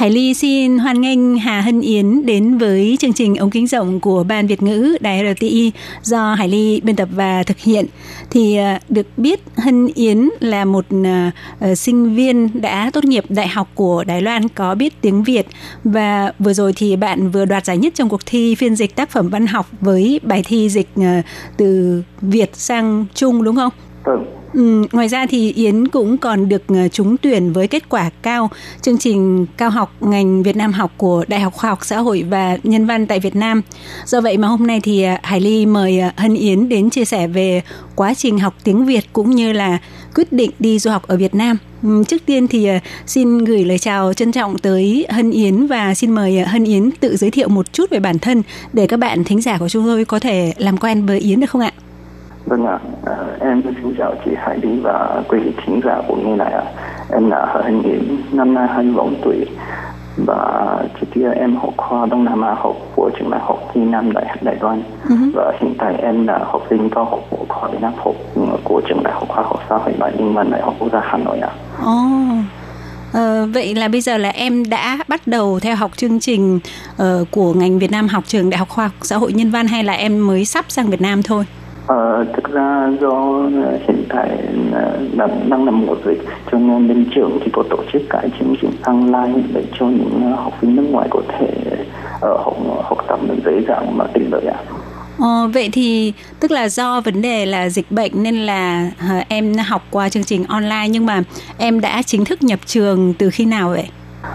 [0.00, 4.00] Hải Ly xin hoan nghênh Hà Hân Yến đến với chương trình ống kính rộng
[4.00, 5.72] của Ban Việt ngữ Đài RTI
[6.02, 7.86] do Hải Ly biên tập và thực hiện.
[8.30, 13.48] Thì à, được biết Hân Yến là một uh, sinh viên đã tốt nghiệp đại
[13.48, 15.46] học của Đài Loan có biết tiếng Việt
[15.84, 19.10] và vừa rồi thì bạn vừa đoạt giải nhất trong cuộc thi phiên dịch tác
[19.10, 21.24] phẩm văn học với bài thi dịch uh,
[21.56, 23.72] từ Việt sang Trung đúng không?
[24.04, 24.24] Vâng.
[24.24, 28.10] Ừ, Ừ, ngoài ra thì Yến cũng còn được ờ, trúng tuyển với kết quả
[28.22, 28.50] cao
[28.82, 32.24] chương trình cao học ngành Việt Nam học của Đại học Khoa học Xã hội
[32.30, 33.62] và Nhân văn tại Việt Nam.
[34.06, 37.04] Do vậy mà hôm nay thì ờ, Hải Ly mời ờ, Hân Yến đến chia
[37.04, 37.62] sẻ về
[37.94, 39.78] quá trình học tiếng Việt cũng như là
[40.14, 41.56] quyết định đi du học ở Việt Nam.
[41.82, 42.68] Ừ, trước tiên thì
[43.06, 47.16] xin gửi lời chào trân trọng tới Hân Yến và xin mời Hân Yến tự
[47.16, 48.42] giới thiệu một chút về bản thân
[48.72, 51.50] để các bạn thính giả của chúng tôi có thể làm quen với Yến được
[51.50, 51.72] không ạ?
[52.46, 56.16] Vâng ạ, à, em xin chào chị Hải Lý và quý vị thính giả của
[56.16, 56.64] nghe này ạ.
[57.12, 59.46] Em là Hà Hình Yến, năm nay 24 tuổi
[60.16, 63.80] và trước kia em học khoa Đông Nam Á học của trường đại học Hy
[63.80, 65.30] Nam Đại Đài Loan uh-huh.
[65.34, 68.14] và hiện tại em là học sinh cao học của khoa Việt Nam học
[68.64, 71.00] của trường đại học khoa học xã hội và nhân văn đại học quốc gia
[71.00, 71.50] Hà Nội ạ.
[71.82, 72.44] Oh.
[73.12, 76.60] Ờ, vậy là bây giờ là em đã bắt đầu theo học chương trình
[77.02, 79.66] uh, của ngành Việt Nam học trường Đại học Khoa học Xã hội Nhân văn
[79.66, 81.44] hay là em mới sắp sang Việt Nam thôi?
[81.86, 83.42] Ờ, thực ra do
[83.88, 84.30] hiện tại
[85.16, 88.54] đang, đang là mùa dịch cho nên bên trường thì có tổ chức cái chương
[88.60, 91.48] trình online để cho những học sinh nước ngoài có thể
[92.20, 94.58] ở học học tập được dễ dàng mà tiện lợi ạ.
[95.18, 99.54] Ờ, vậy thì tức là do vấn đề là dịch bệnh nên là uh, em
[99.54, 101.22] học qua chương trình online nhưng mà
[101.58, 103.88] em đã chính thức nhập trường từ khi nào vậy?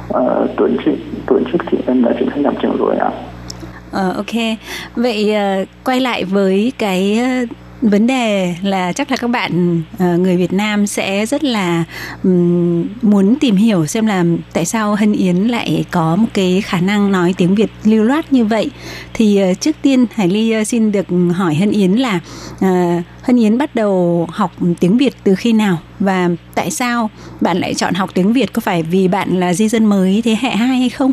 [0.10, 0.96] Ờ, tuần trước
[1.28, 3.12] tuần trước thì em đã chính thức nhập trường rồi ạ.
[3.96, 4.58] Ờ, ok.
[4.96, 7.50] Vậy uh, quay lại với cái uh,
[7.82, 11.84] vấn đề là chắc là các bạn uh, người Việt Nam sẽ rất là
[12.24, 14.24] um, muốn tìm hiểu xem là
[14.54, 18.34] tại sao Hân Yến lại có một cái khả năng nói tiếng Việt lưu loát
[18.34, 18.72] như vậy.
[19.14, 22.20] Thì uh, trước tiên Hải Ly uh, xin được hỏi Hân Yến là
[22.56, 27.10] uh, Hân Yến bắt đầu học tiếng Việt từ khi nào và tại sao
[27.41, 30.38] bạn lại chọn học tiếng Việt có phải vì bạn là di dân mới thế
[30.41, 31.12] hệ 2 hay không?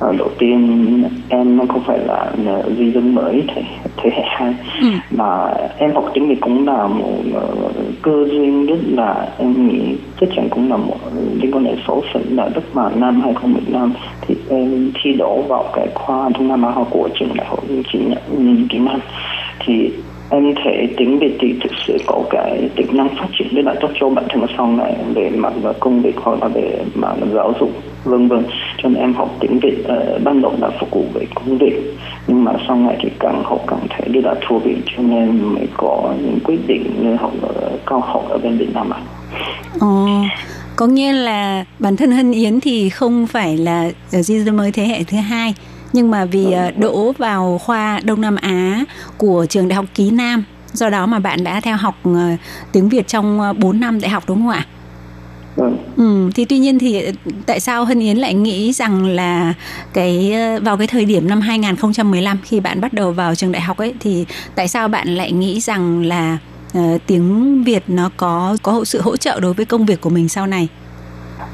[0.00, 2.32] À, đầu tiên em không phải là
[2.78, 3.62] di dân mới thế,
[3.96, 4.86] thế hệ hai ừ.
[5.10, 9.96] mà em học tiếng Việt cũng là một uh, cơ duyên rất là em nghĩ
[10.20, 10.96] chắc chắn cũng là một
[11.40, 15.64] liên quan đến số phận là lúc mà năm 2015 thì em thi đỗ vào
[15.74, 19.00] cái khoa Đông Nam Á học của trường đại học chỉ nhận kỹ năng
[19.66, 19.90] thì
[20.30, 23.74] em thể tiếng Việt thì thực sự có cái tính năng phát triển rất là
[23.80, 27.52] tốt cho bản thân sau này về mặt công việc hoặc là về mặt giáo
[27.60, 27.70] dục
[28.04, 28.44] vân vân
[28.82, 31.74] cho nên em học tiếng Việt uh, ban đầu là phục vụ về công việc
[32.26, 35.54] nhưng mà sau này thì càng học càng thấy đi là thú vị cho nên
[35.54, 39.00] mới có những quyết định học ở cao học ở bên Việt Nam ạ.
[39.80, 40.06] Ồ,
[40.76, 44.72] có nghĩa là bản thân Hân Yến thì không phải là ờ, di dân mới
[44.72, 45.54] thế hệ thứ hai
[45.92, 48.84] nhưng mà vì ờ, đỗ vào khoa Đông Nam Á
[49.16, 52.16] của trường Đại học Ký Nam do đó mà bạn đã theo học uh,
[52.72, 54.66] tiếng Việt trong uh, 4 năm đại học đúng không ạ?
[55.56, 55.64] Ừ.
[55.96, 56.30] ừ.
[56.34, 57.02] thì tuy nhiên thì
[57.46, 59.54] tại sao Hân Yến lại nghĩ rằng là
[59.92, 63.76] cái vào cái thời điểm năm 2015 khi bạn bắt đầu vào trường đại học
[63.76, 64.24] ấy thì
[64.54, 66.38] tại sao bạn lại nghĩ rằng là
[66.78, 70.28] uh, tiếng Việt nó có có sự hỗ trợ đối với công việc của mình
[70.28, 70.68] sau này?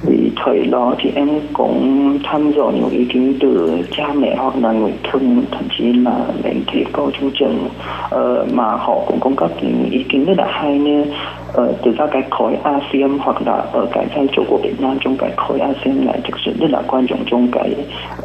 [0.07, 4.55] Vì thời đó thì em cũng tham dò nhiều ý kiến từ cha mẹ hoặc
[4.57, 7.73] là người thân thậm chí là đến thầy cô trong trường uh,
[8.11, 11.93] ờ, mà họ cũng cung cấp những ý kiến rất là hay như uh, từ
[11.99, 15.31] ra cái khối ASEAN hoặc là ở cái vai trò của Việt Nam trong cái
[15.37, 17.75] khối ASEAN lại thực sự rất là quan trọng trong cái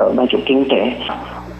[0.06, 0.92] uh, vai trò kinh tế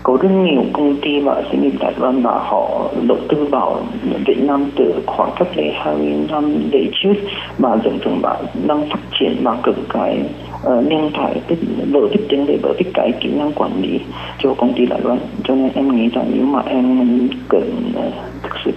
[0.04, 3.82] có rất nhiều công ty và doanh nghiệp Đài Loan và họ đầu tư vào
[4.26, 7.14] Việt Nam từ khoảng cách đây 20 năm để trước
[7.58, 8.30] và dần dần mà
[8.68, 10.20] đang phát triển và cực cái
[10.68, 11.60] uh, nhân tài tích
[11.92, 14.00] vở biết tiếng để vở tích cái kỹ năng quản lý
[14.40, 17.10] cho công ty Đài Loan cho nên em nghĩ rằng nếu mà em
[17.50, 18.72] cần uh, thực sự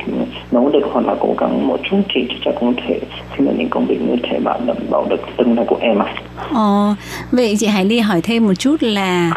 [0.53, 3.01] nỗ lực hoặc là cố gắng một chút thì chắc chắn cũng thể
[3.37, 5.99] xin được những công việc như thế bạn đảm bảo được tương lai của em
[5.99, 6.15] à.
[6.55, 6.95] Ờ,
[7.33, 9.31] vậy chị Hải Ly hỏi thêm một chút là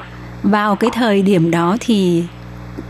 [0.46, 2.24] vào cái thời điểm đó thì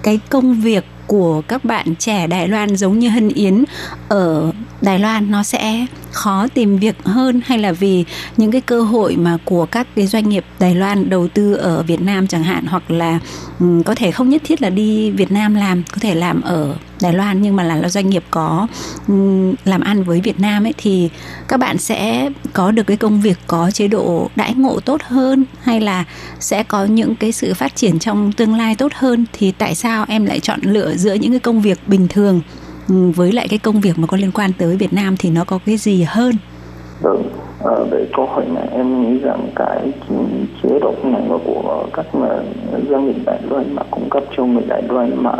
[0.03, 3.63] cái công việc của các bạn trẻ Đài Loan giống như Hân Yến
[4.09, 4.51] ở
[4.85, 8.05] Đài Loan nó sẽ khó tìm việc hơn hay là vì
[8.37, 11.83] những cái cơ hội mà của các cái doanh nghiệp Đài Loan đầu tư ở
[11.83, 13.19] Việt Nam chẳng hạn hoặc là
[13.59, 16.75] um, có thể không nhất thiết là đi Việt Nam làm có thể làm ở
[17.01, 18.67] Đài Loan nhưng mà là doanh nghiệp có
[19.07, 21.09] um, làm ăn với Việt Nam ấy thì
[21.47, 25.45] các bạn sẽ có được cái công việc có chế độ đãi ngộ tốt hơn
[25.61, 26.03] hay là
[26.39, 29.25] sẽ có những cái sự phát triển trong tương lai tốt hơn?
[29.33, 32.41] Thì tại sao em lại chọn lựa giữa những cái công việc bình thường?
[32.87, 35.59] Với lại cái công việc mà có liên quan tới Việt Nam thì nó có
[35.65, 36.35] cái gì hơn?
[37.01, 37.29] Vâng,
[37.65, 39.91] à, về câu hỏi này em nghĩ rằng cái
[40.63, 42.05] chế độ này của các
[42.89, 45.35] doanh nghiệp Đài Loan mà cung cấp cho người Đài Loan mà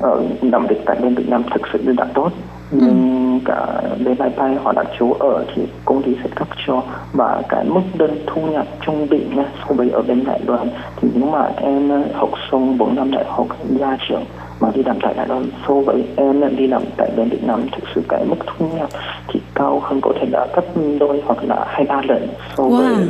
[0.00, 2.32] uh, làm việc tại bên Việt Nam thực sự là tốt
[2.70, 3.44] nhưng ừ.
[3.44, 6.82] cả bên máy bay họ đặt chỗ ở thì công ty sẽ cấp cho
[7.12, 9.30] và cái mức đơn thu nhập trung bình
[9.68, 13.24] so với ở bên Đài Loan thì nếu mà em học xong 4 năm đại
[13.28, 13.46] học
[13.80, 14.24] ra trường
[14.60, 17.62] mà đi làm tại Đài Loan so với em đi làm tại bên Việt Nam
[17.72, 18.88] thực sự cái mức thu nhập
[19.28, 20.64] thì cao hơn có thể là gấp
[21.00, 22.76] đôi hoặc là hai ba lần so wow.
[22.78, 23.08] với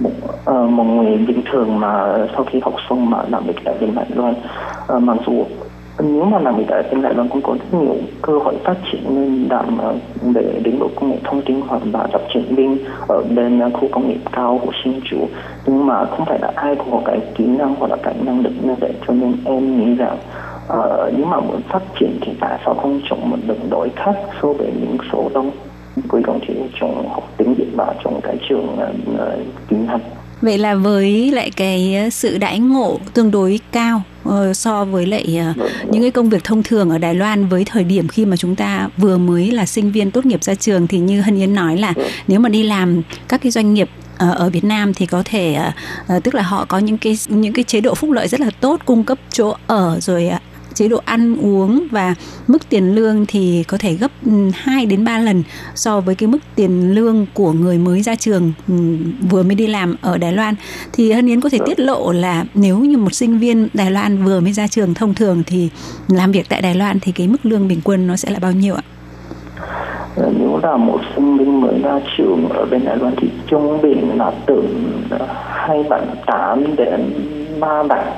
[0.00, 0.10] một,
[0.50, 3.94] uh, một người bình thường mà sau khi học xong mà làm việc tại bên
[3.94, 4.34] Đài Loan
[4.96, 5.44] uh, mặc dù
[5.98, 8.76] nếu mà làm việc tại bên Đài Loan cũng có rất nhiều cơ hội phát
[8.92, 9.78] triển nên làm
[10.34, 12.78] để đến bộ công nghệ thông tin hoặc là phát triển viên
[13.08, 15.28] ở bên khu công nghiệp cao của Sinh Chủ
[15.66, 18.40] nhưng mà không phải là ai cũng có cái kỹ năng hoặc là cái năng
[18.40, 20.16] lực như vậy cho nên em nghĩ rằng
[20.66, 24.14] uh, nếu mà muốn phát triển thì tại sao không chọn một đường đổi khác
[24.42, 25.50] so với những số đông?
[26.08, 29.20] Cuối cùng thì chọn học tiếng Việt và chọn cái trường uh,
[29.68, 30.00] tiếng Hàn.
[30.42, 34.02] Vậy là với lại cái sự đãi ngộ tương đối cao
[34.54, 35.38] so với lại
[35.90, 38.56] những cái công việc thông thường ở Đài Loan với thời điểm khi mà chúng
[38.56, 41.76] ta vừa mới là sinh viên tốt nghiệp ra trường thì như Hân Yến nói
[41.76, 41.94] là
[42.28, 43.88] nếu mà đi làm các cái doanh nghiệp
[44.18, 45.58] ở Việt Nam thì có thể
[46.24, 48.80] tức là họ có những cái những cái chế độ phúc lợi rất là tốt
[48.84, 50.30] cung cấp chỗ ở rồi
[50.72, 52.14] chế độ ăn uống và
[52.48, 55.42] mức tiền lương thì có thể gấp ừ, 2 đến 3 lần
[55.74, 58.74] so với cái mức tiền lương của người mới ra trường ừ,
[59.30, 60.54] vừa mới đi làm ở Đài Loan
[60.92, 64.24] thì Hân Yến có thể tiết lộ là nếu như một sinh viên Đài Loan
[64.24, 65.70] vừa mới ra trường thông thường thì
[66.08, 68.52] làm việc tại Đài Loan thì cái mức lương bình quân nó sẽ là bao
[68.52, 68.82] nhiêu ạ?
[70.16, 73.82] Ờ, nếu là một sinh viên mới ra trường ở bên Đài Loan thì trung
[73.82, 74.62] bình là từ
[75.10, 77.12] ờ, hai bạn tám đến
[77.60, 78.12] ba bạn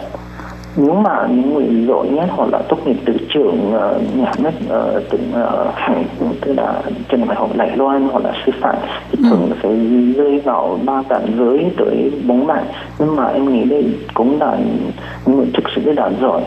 [0.77, 4.51] nếu mà những người giỏi nhất hoặc là tốt nghiệp từ trường uh, nhà nước
[4.65, 6.05] uh, từ uh, hàng
[6.41, 8.77] tức là trường đại học Đài Loan hoặc là sư phạm
[9.11, 9.29] thì ừ.
[9.31, 9.69] thường sẽ
[10.17, 12.65] rơi vào ba bạn dưới tới bốn bạn
[12.99, 14.57] nhưng mà em nghĩ đây cũng là
[15.27, 16.43] những người thực sự là giỏi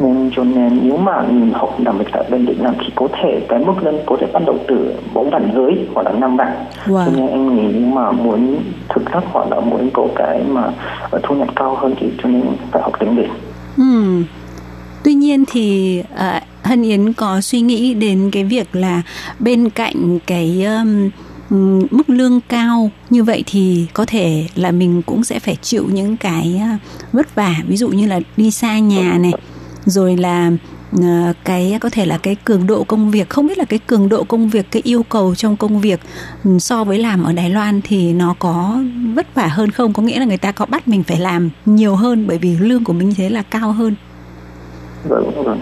[0.00, 3.08] nên cho nên nếu mà mình học làm việc tại bên Việt Nam thì có
[3.12, 6.36] thể cái mức lương có thể bắt đầu từ bốn bạn dưới hoặc là năm
[6.36, 6.52] bạn
[6.86, 7.06] wow.
[7.06, 8.56] cho nên em nghĩ nếu mà muốn
[8.88, 10.62] thực thấp hoặc là muốn có cái mà
[11.22, 13.28] thu nhập cao hơn thì cho nên phải học tiếng Việt
[13.76, 14.22] Ừ.
[15.04, 19.02] Tuy nhiên thì uh, Hân Yến có suy nghĩ đến cái việc là
[19.38, 21.10] bên cạnh cái um,
[21.90, 26.16] mức lương cao như vậy thì có thể là mình cũng sẽ phải chịu những
[26.16, 26.76] cái ờ,
[27.12, 29.32] vất vả ví dụ như là đi xa nhà này
[29.84, 30.50] rồi là
[30.92, 34.08] Ờ, cái có thể là cái cường độ công việc không biết là cái cường
[34.08, 36.00] độ công việc cái yêu cầu trong công việc
[36.44, 38.78] ừ, so với làm ở Đài Loan thì nó có
[39.14, 39.92] vất vả hơn không?
[39.92, 42.84] Có nghĩa là người ta có bắt mình phải làm nhiều hơn bởi vì lương
[42.84, 43.94] của mình thế là cao hơn?
[45.08, 45.60] Vâng vâng.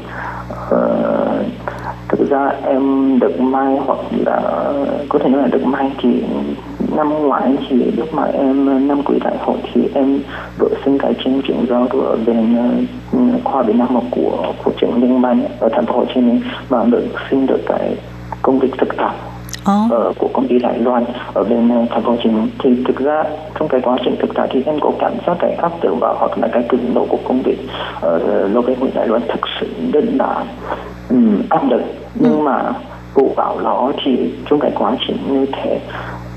[0.71, 1.45] Ờ,
[2.09, 4.41] thực ra em được may hoặc là
[5.09, 6.23] có thể nói là được may thì
[6.97, 10.21] năm ngoái thì lúc mà em năm cuối đại hội thì em
[10.59, 12.57] vừa xin cái chương trình giao lưu ở bên
[13.13, 16.21] uh, khoa Việt Nam học của của trường Liên bang ở thành phố Hồ Chí
[16.21, 17.97] Minh và được xin được cái
[18.43, 19.15] công việc thực tập
[19.71, 20.09] oh.
[20.09, 22.85] uh, của công ty Đài Loan ở bên uh, thành phố Hồ Chí Minh thì
[22.87, 23.25] thực ra
[23.59, 26.15] trong cái quá trình thực tập thì em có cảm giác cái áp lực và
[26.19, 27.59] hoặc là cái cường độ của công việc
[28.01, 30.45] ở uh, lô bên Đài Loan thực sự rất là
[31.11, 31.83] um, áp lực
[32.15, 32.43] nhưng ừ.
[32.43, 32.73] mà
[33.15, 35.81] vụ bảo nó thì trong cái quá trình như thế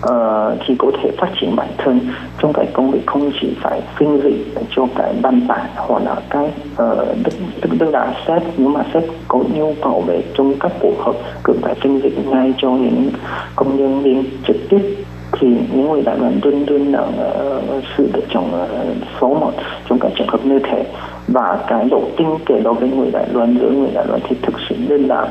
[0.01, 1.99] Ờ, uh, thì có thể phát triển bản thân
[2.41, 6.15] trong cái công việc không chỉ phải phiên dịch cho cái văn bản hoặc là
[6.29, 10.53] cái uh, tức, tức, tức là sếp nhưng mà sếp có nhu cầu về trong
[10.59, 13.09] các cuộc họp cần phải phiên dịch ngay cho những
[13.55, 14.95] công nhân viên trực tiếp.
[15.39, 19.51] Thì những người đại đoàn luôn luôn là uh, sự lựa chọn uh, số một
[19.89, 20.85] trong các trường hợp như thế.
[21.27, 24.35] Và cái độ tin kể đối với người đại đoàn giữa người đại đoàn thì
[24.41, 25.21] thực sự nên là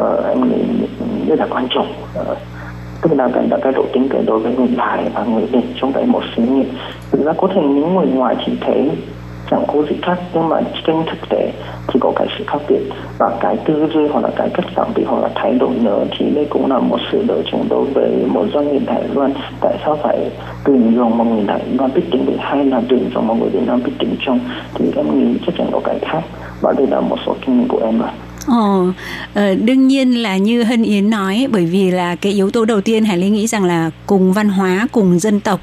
[0.00, 0.86] uh, anh nghĩ
[1.28, 1.86] rất là quan trọng.
[2.20, 2.38] Uh,
[3.08, 5.92] tức là cái, cái độ tính cậy đối với người Thái và người Việt trong
[5.92, 6.66] đấy một xí nghiệp
[7.10, 8.90] thực ra có thể những người ngoài chỉ thấy
[9.50, 11.52] chẳng có gì khác nhưng mà trên thực tế
[11.88, 12.80] thì có cái sự khác biệt.
[13.18, 16.04] Và cái tư duy hoặc là cái cách làm bị hoặc là thay đổi nữa
[16.18, 19.32] thì đây cũng là một sự lựa chọn đối với một doanh nghiệp Đài Loan.
[19.60, 20.30] Tại sao phải
[20.64, 23.48] tuyển dụng một người Đài Loan biết tiếng Việt hay là tuyển dụng một người
[23.48, 24.40] Việt Nam biết tiếng Trung?
[24.74, 26.22] Thì em nghĩ chắc chắn có cái khác.
[26.60, 28.12] Và đây là một số kinh nghiệm của em ạ.
[28.48, 28.86] Ồ,
[29.64, 33.04] đương nhiên là như Hân Yến nói bởi vì là cái yếu tố đầu tiên
[33.04, 35.60] Hải Linh nghĩ rằng là cùng văn hóa, cùng dân tộc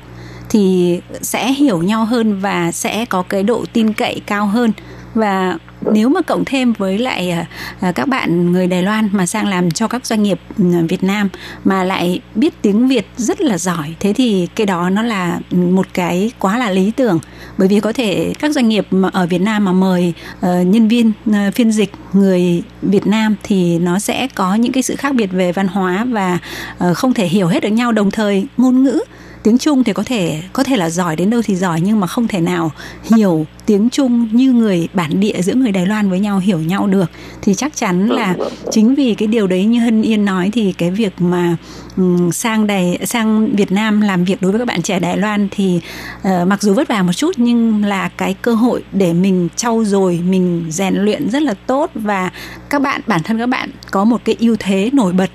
[0.49, 4.71] thì sẽ hiểu nhau hơn và sẽ có cái độ tin cậy cao hơn.
[5.13, 5.57] Và
[5.91, 7.45] nếu mà cộng thêm với lại à,
[7.79, 11.03] à, các bạn người Đài Loan mà sang làm cho các doanh nghiệp ừ, Việt
[11.03, 11.29] Nam
[11.63, 15.87] mà lại biết tiếng Việt rất là giỏi, thế thì cái đó nó là một
[15.93, 17.19] cái quá là lý tưởng.
[17.57, 20.87] Bởi vì có thể các doanh nghiệp mà ở Việt Nam mà mời ờ, nhân
[20.87, 25.15] viên ờ, phiên dịch người Việt Nam thì nó sẽ có những cái sự khác
[25.15, 26.39] biệt về văn hóa và
[26.77, 27.91] ờ, không thể hiểu hết được nhau.
[27.91, 28.99] Đồng thời ngôn ngữ
[29.43, 32.07] tiếng Trung thì có thể có thể là giỏi đến đâu thì giỏi nhưng mà
[32.07, 32.71] không thể nào
[33.15, 36.87] hiểu tiếng Trung như người bản địa giữa người Đài Loan với nhau hiểu nhau
[36.87, 37.11] được.
[37.41, 38.35] Thì chắc chắn là
[38.71, 41.57] chính vì cái điều đấy như Hân Yên nói thì cái việc mà
[41.97, 45.47] um, sang Đài sang Việt Nam làm việc đối với các bạn trẻ Đài Loan
[45.51, 45.81] thì
[46.21, 49.83] uh, mặc dù vất vả một chút nhưng là cái cơ hội để mình trau
[49.83, 52.31] dồi mình rèn luyện rất là tốt và
[52.69, 55.29] các bạn bản thân các bạn có một cái ưu thế nổi bật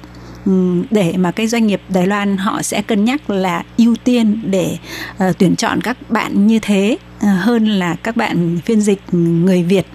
[0.48, 4.40] Ừ, để mà cái doanh nghiệp Đài Loan họ sẽ cân nhắc là ưu tiên
[4.44, 4.76] để
[5.28, 9.62] uh, tuyển chọn các bạn như thế uh, hơn là các bạn phiên dịch người
[9.62, 9.86] Việt.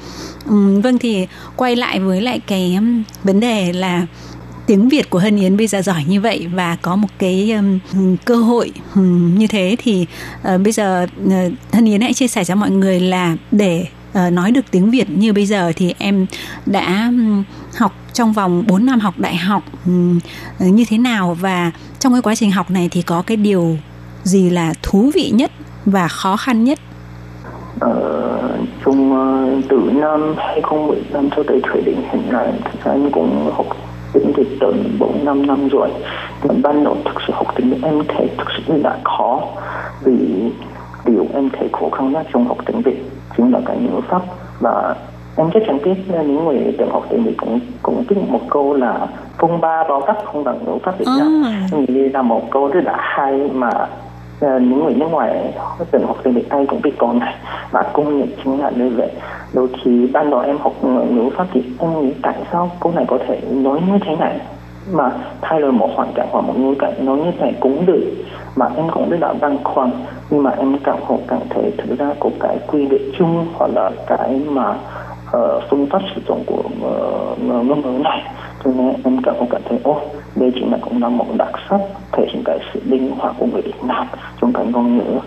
[0.49, 4.05] Um, vâng thì quay lại với lại cái um, vấn đề là
[4.67, 7.79] tiếng Việt của Hân Yến bây giờ giỏi như vậy và có một cái um,
[8.25, 10.05] cơ hội um, như thế thì
[10.53, 11.31] uh, bây giờ uh,
[11.71, 13.85] Hân Yến hãy chia sẻ cho mọi người là để
[14.27, 16.25] uh, nói được tiếng Việt như bây giờ thì em
[16.65, 17.11] đã
[17.77, 19.63] học trong vòng 4 năm học đại học
[20.59, 23.77] như thế nào và trong cái quá trình học này thì có cái điều
[24.23, 25.51] gì là thú vị nhất
[25.85, 26.79] và khó khăn nhất?
[27.79, 33.11] Ờ, chung ờ, từ năm 2015 cho tới thời điểm hiện tại thực ra em
[33.11, 33.67] cũng học
[34.13, 35.89] tiếng Việt tận 4 năm năm rồi
[36.43, 39.41] mà ban đầu thực sự học tiếng Việt em thấy thực sự là khó
[40.03, 40.15] vì
[41.05, 43.03] điều em thấy khó khăn nhất trong học tiếng Việt
[43.37, 44.21] chính là cái ngữ pháp.
[44.59, 44.95] Và
[45.37, 48.73] em chắc chắn biết những người từng học tiếng Việt cũng cũng biết một câu
[48.73, 51.43] là phong ba bao tắc không bằng ngữ pháp Việt Nam.
[51.71, 53.69] Em nghĩ là một câu rất là hay mà
[54.45, 55.53] uh, những người nước ngoài
[55.91, 57.35] từng học tiếng Việt ai cũng biết câu này.
[57.71, 59.11] Và công nhận chính là như vậy.
[59.53, 63.05] Đôi khi ban đầu em học ngữ pháp thì em nghĩ tại sao câu này
[63.07, 64.39] có thể nói như thế này
[64.91, 65.11] mà
[65.41, 68.13] thay đổi một hoàn cảnh hoặc một ngữ cảnh nói như thế cũng được.
[68.55, 69.91] Mà em cũng rất là băn khoăn
[70.29, 73.71] nhưng mà em cảm hộ cảm thấy thực ra có cái quy định chung hoặc
[73.75, 74.69] là cái mà
[75.37, 78.21] uh, phương pháp sử dụng của uh, ngôn ngữ này.
[78.63, 79.97] Cho nên em cảm hộ cảm thấy ô
[80.35, 81.79] đây chính là cũng là một đặc sắc
[82.11, 84.07] thể hiện cái sự linh hoạt của người Việt Nam
[84.41, 85.19] trong cái ngôn ngữ.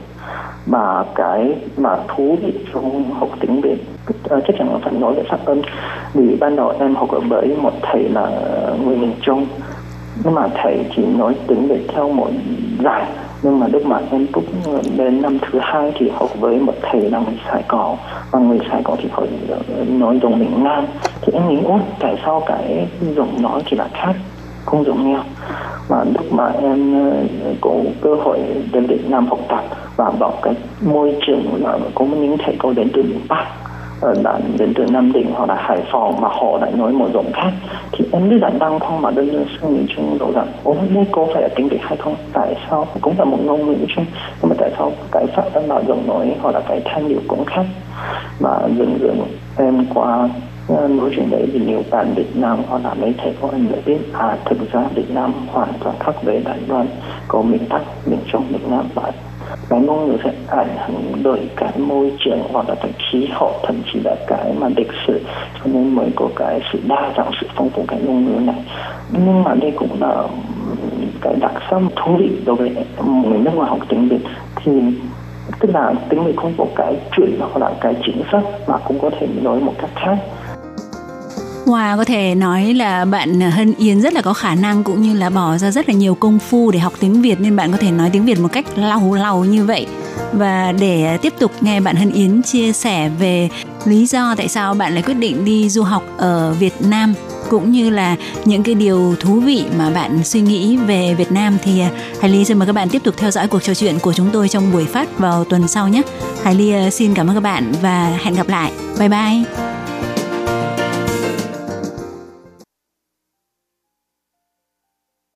[0.67, 3.96] Mà cái mà thú vị trong học tiếng Việt
[4.35, 5.61] uh, chắc chắn là phải nói về phát âm
[6.15, 8.31] vì ban đầu em học ở với một thầy là
[8.85, 9.47] người miền Trung.
[10.25, 12.31] Nhưng mà thầy chỉ nói tiếng Việt theo một
[12.85, 13.07] giải
[13.43, 14.43] nhưng mà lúc mà em bước
[14.97, 17.97] đến năm thứ hai thì học với một thầy là người Sài Gòn.
[18.31, 20.87] Và người Sài Gòn thì họ ờ, nói dùng miền Nam.
[21.23, 24.13] Thì em nghĩ út tại sao cái giọng nói thì là khác
[24.65, 25.25] không giống nhau?
[25.89, 27.11] Và lúc mà em
[27.45, 27.71] ờ, có
[28.01, 28.39] cơ hội
[28.73, 29.65] đến Việt Nam học tập
[29.97, 33.47] và vào cái môi trường là có những thầy cô đến từ miền Bắc.
[34.01, 36.93] Ờ, ở là đến từ Nam Định hoặc là Hải Phòng mà họ lại nói
[36.93, 37.51] một giọng khác,
[37.93, 40.77] thì em biết là đang không mà đơn giản suy nghĩ chung đầu rằng ôi
[40.95, 42.15] đây có phải là tiếng Việt hay không?
[42.33, 42.87] Tại sao?
[43.01, 44.05] Cũng là một ngôn ngữ chung,
[44.43, 47.21] nhưng mà tại sao cái phát âm là giọng nói hoặc là cái thanh điệu
[47.29, 47.65] cũng khác?
[48.41, 49.23] Mà dần dần
[49.57, 50.29] em qua
[50.69, 53.67] ờ, nói chuyện đấy thì nhiều bạn Việt Nam hoặc là mấy thầy cô anh
[53.73, 56.87] đã biết à thực ra Việt Nam hoàn toàn khác với Đài Loan,
[57.29, 59.13] có miền Bắc, miền Trung, miền Nam và
[59.69, 63.53] và ngôn ngữ sẽ ảnh hưởng bởi cái môi trường hoặc là cái khí hậu,
[63.63, 65.21] thậm chí là cái mà lịch sử.
[65.55, 68.65] Cho nên mới có cái sự đa dạng, sự phong phú cái ngôn ngữ này.
[69.11, 70.25] Nhưng mà đây cũng là
[71.21, 72.71] cái đặc sắc thú vị đối với
[73.05, 74.21] người nước ngoài học tiếng Việt.
[74.57, 74.73] Thì,
[75.61, 78.99] tức là tiếng Việt không có cái chuyện hoặc là cái chính sách mà cũng
[78.99, 80.17] có thể nói một cách khác
[81.67, 85.15] hoa có thể nói là bạn Hân Yến rất là có khả năng cũng như
[85.15, 87.79] là bỏ ra rất là nhiều công phu để học tiếng Việt nên bạn có
[87.79, 89.87] thể nói tiếng Việt một cách lau lau như vậy.
[90.33, 93.49] Và để tiếp tục nghe bạn Hân Yến chia sẻ về
[93.85, 97.15] lý do tại sao bạn lại quyết định đi du học ở Việt Nam,
[97.51, 101.59] cũng như là những cái điều thú vị mà bạn suy nghĩ về Việt Nam
[101.63, 101.91] thì à,
[102.21, 104.31] Hải Ly xin mời các bạn tiếp tục theo dõi cuộc trò chuyện của chúng
[104.33, 106.03] tôi trong buổi phát vào tuần sau nhé.
[106.43, 108.73] Hải Ly à, xin cảm ơn các bạn và hẹn gặp lại.
[108.99, 109.86] Bye bye.